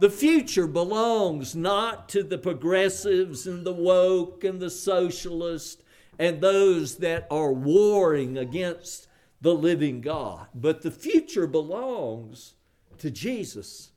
The 0.00 0.10
future 0.10 0.66
belongs 0.66 1.54
not 1.54 2.08
to 2.10 2.22
the 2.22 2.38
progressives 2.38 3.46
and 3.46 3.66
the 3.66 3.72
woke 3.72 4.44
and 4.44 4.60
the 4.60 4.70
socialists 4.70 5.82
and 6.18 6.40
those 6.40 6.96
that 6.96 7.26
are 7.30 7.52
warring 7.52 8.38
against 8.38 9.08
the 9.40 9.54
living 9.54 10.00
God, 10.00 10.48
but 10.54 10.82
the 10.82 10.90
future 10.90 11.46
belongs 11.46 12.54
to 12.98 13.10
Jesus 13.10 13.92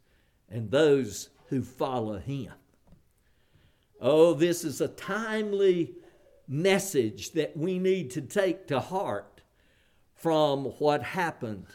and 0.49 0.71
those 0.71 1.29
who 1.47 1.61
follow 1.61 2.17
him. 2.17 2.53
Oh, 3.99 4.33
this 4.33 4.63
is 4.63 4.81
a 4.81 4.87
timely 4.87 5.95
message 6.47 7.31
that 7.31 7.55
we 7.55 7.79
need 7.79 8.11
to 8.11 8.21
take 8.21 8.67
to 8.67 8.79
heart 8.79 9.41
from 10.15 10.65
what 10.79 11.03
happened 11.03 11.65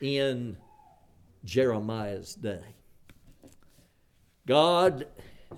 in 0.00 0.56
Jeremiah's 1.44 2.34
day. 2.34 2.62
God 4.46 5.06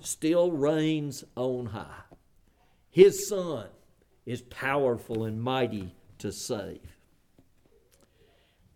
still 0.01 0.51
reigns 0.51 1.23
on 1.35 1.67
high. 1.67 2.03
His 2.89 3.27
Son 3.27 3.67
is 4.25 4.41
powerful 4.41 5.23
and 5.23 5.41
mighty 5.41 5.95
to 6.19 6.31
save. 6.31 6.95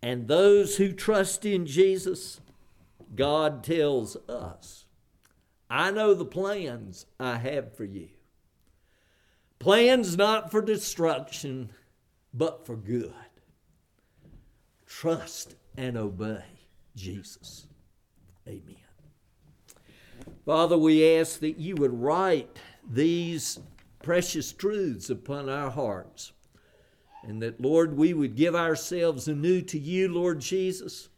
And 0.02 0.28
those 0.28 0.76
who 0.76 0.92
trust 0.92 1.44
in 1.44 1.66
Jesus, 1.66 2.40
God 3.14 3.64
tells 3.64 4.16
us, 4.28 4.84
I 5.70 5.90
know 5.90 6.14
the 6.14 6.24
plans 6.24 7.06
I 7.18 7.38
have 7.38 7.76
for 7.76 7.84
you. 7.84 8.08
Plans 9.58 10.16
not 10.16 10.50
for 10.50 10.60
destruction, 10.60 11.70
but 12.32 12.66
for 12.66 12.76
good. 12.76 13.12
Trust 14.86 15.56
and 15.76 15.96
obey 15.96 16.44
Jesus. 16.94 17.66
Amen. 18.46 18.76
Father, 20.44 20.76
we 20.76 21.16
ask 21.16 21.40
that 21.40 21.58
you 21.58 21.74
would 21.76 21.98
write 21.98 22.58
these 22.88 23.58
precious 24.02 24.52
truths 24.52 25.08
upon 25.08 25.48
our 25.48 25.70
hearts 25.70 26.32
and 27.26 27.40
that, 27.40 27.60
Lord, 27.60 27.96
we 27.96 28.12
would 28.12 28.36
give 28.36 28.54
ourselves 28.54 29.28
anew 29.28 29.62
to 29.62 29.78
you, 29.78 30.08
Lord 30.12 30.40
Jesus, 30.40 31.08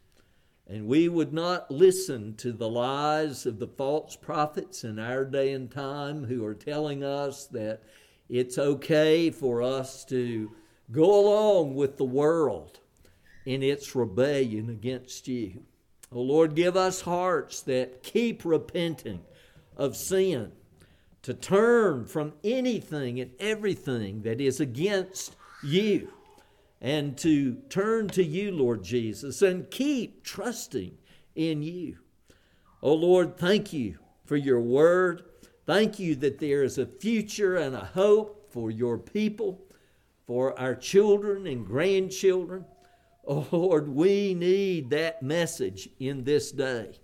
and 0.65 0.87
we 0.87 1.09
would 1.09 1.33
not 1.33 1.69
listen 1.69 2.35
to 2.35 2.53
the 2.53 2.69
lies 2.69 3.45
of 3.45 3.59
the 3.59 3.67
false 3.67 4.15
prophets 4.15 4.83
in 4.83 4.99
our 4.99 5.25
day 5.25 5.51
and 5.51 5.69
time 5.69 6.23
who 6.23 6.45
are 6.45 6.55
telling 6.55 7.03
us 7.03 7.47
that 7.47 7.83
it's 8.29 8.57
okay 8.57 9.29
for 9.29 9.61
us 9.61 10.03
to 10.05 10.51
go 10.91 11.03
along 11.03 11.75
with 11.75 11.97
the 11.97 12.05
world 12.05 12.79
in 13.45 13.63
its 13.63 13.95
rebellion 13.95 14.69
against 14.69 15.27
you. 15.27 15.63
Oh 16.11 16.21
Lord, 16.21 16.55
give 16.55 16.75
us 16.75 17.01
hearts 17.01 17.61
that 17.63 18.03
keep 18.03 18.45
repenting 18.45 19.21
of 19.75 19.95
sin, 19.95 20.51
to 21.21 21.33
turn 21.33 22.05
from 22.05 22.33
anything 22.43 23.19
and 23.19 23.31
everything 23.39 24.21
that 24.21 24.39
is 24.39 24.59
against 24.59 25.35
you 25.63 26.09
and 26.81 27.17
to 27.17 27.55
turn 27.69 28.07
to 28.07 28.23
you, 28.23 28.51
Lord 28.51 28.83
Jesus, 28.83 29.41
and 29.41 29.69
keep 29.69 30.23
trusting 30.23 30.97
in 31.35 31.61
you. 31.61 31.97
Oh 32.81 32.93
Lord, 32.93 33.37
thank 33.37 33.73
you 33.73 33.97
for 34.25 34.35
your 34.35 34.61
word. 34.61 35.23
Thank 35.67 35.99
you 35.99 36.15
that 36.15 36.39
there 36.39 36.63
is 36.63 36.77
a 36.77 36.85
future 36.85 37.57
and 37.57 37.75
a 37.75 37.83
hope 37.83 38.49
for 38.53 38.71
your 38.71 38.97
people, 38.97 39.61
for 40.25 40.57
our 40.57 40.73
children 40.73 41.45
and 41.45 41.65
grandchildren. 41.65 42.63
Oh 43.27 43.45
Lord, 43.51 43.89
we 43.89 44.33
need 44.33 44.89
that 44.91 45.21
message 45.21 45.89
in 45.99 46.23
this 46.23 46.53
day. 46.53 46.97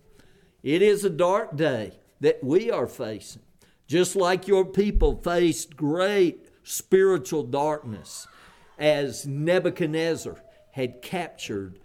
It 0.63 0.81
is 0.81 1.03
a 1.03 1.09
dark 1.09 1.57
day 1.57 1.99
that 2.21 2.41
we 2.41 2.71
are 2.71 2.87
facing, 2.87 3.41
just 3.85 4.15
like 4.15 4.47
your 4.47 4.63
people 4.63 5.21
faced 5.21 5.75
great 5.75 6.47
spiritual 6.63 7.43
darkness 7.43 8.29
as 8.79 9.27
Nebuchadnezzar 9.27 10.41
had 10.71 11.01
captured 11.01 11.79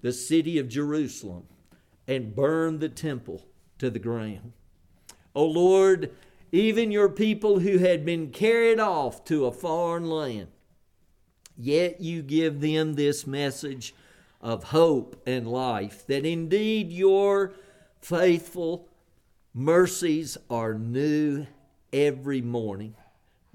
the 0.00 0.12
city 0.12 0.60
of 0.60 0.68
Jerusalem 0.68 1.48
and 2.06 2.36
burned 2.36 2.78
the 2.78 2.88
temple 2.88 3.44
to 3.78 3.90
the 3.90 3.98
ground. 3.98 4.52
O 5.34 5.44
Lord, 5.44 6.10
even 6.52 6.90
your 6.90 7.08
people 7.08 7.60
who 7.60 7.78
had 7.78 8.04
been 8.04 8.30
carried 8.30 8.80
off 8.80 9.24
to 9.26 9.46
a 9.46 9.52
foreign 9.52 10.08
land, 10.08 10.48
yet 11.56 12.00
you 12.00 12.22
give 12.22 12.60
them 12.60 12.94
this 12.94 13.26
message 13.26 13.94
of 14.40 14.64
hope 14.64 15.20
and 15.26 15.46
life 15.46 16.06
that 16.06 16.24
indeed 16.24 16.90
your 16.90 17.52
faithful 18.00 18.88
mercies 19.54 20.38
are 20.48 20.74
new 20.74 21.46
every 21.92 22.40
morning. 22.40 22.94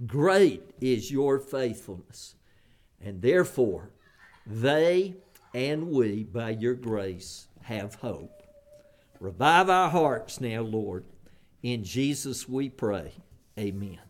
Great 0.06 0.62
is 0.82 1.12
your 1.12 1.40
faithfulness. 1.40 2.36
And 3.02 3.22
therefore, 3.22 3.92
they 4.46 5.16
and 5.54 5.90
we, 5.90 6.24
by 6.24 6.52
your 6.52 6.76
grace, 6.76 7.48
have 7.64 7.96
hope. 7.96 8.44
Revive 9.20 9.70
our 9.70 9.90
hearts 9.90 10.42
now, 10.42 10.62
Lord. 10.62 11.06
In 11.65 11.84
Jesus 11.84 12.47
we 12.47 12.69
pray. 12.69 13.12
Amen. 13.58 14.05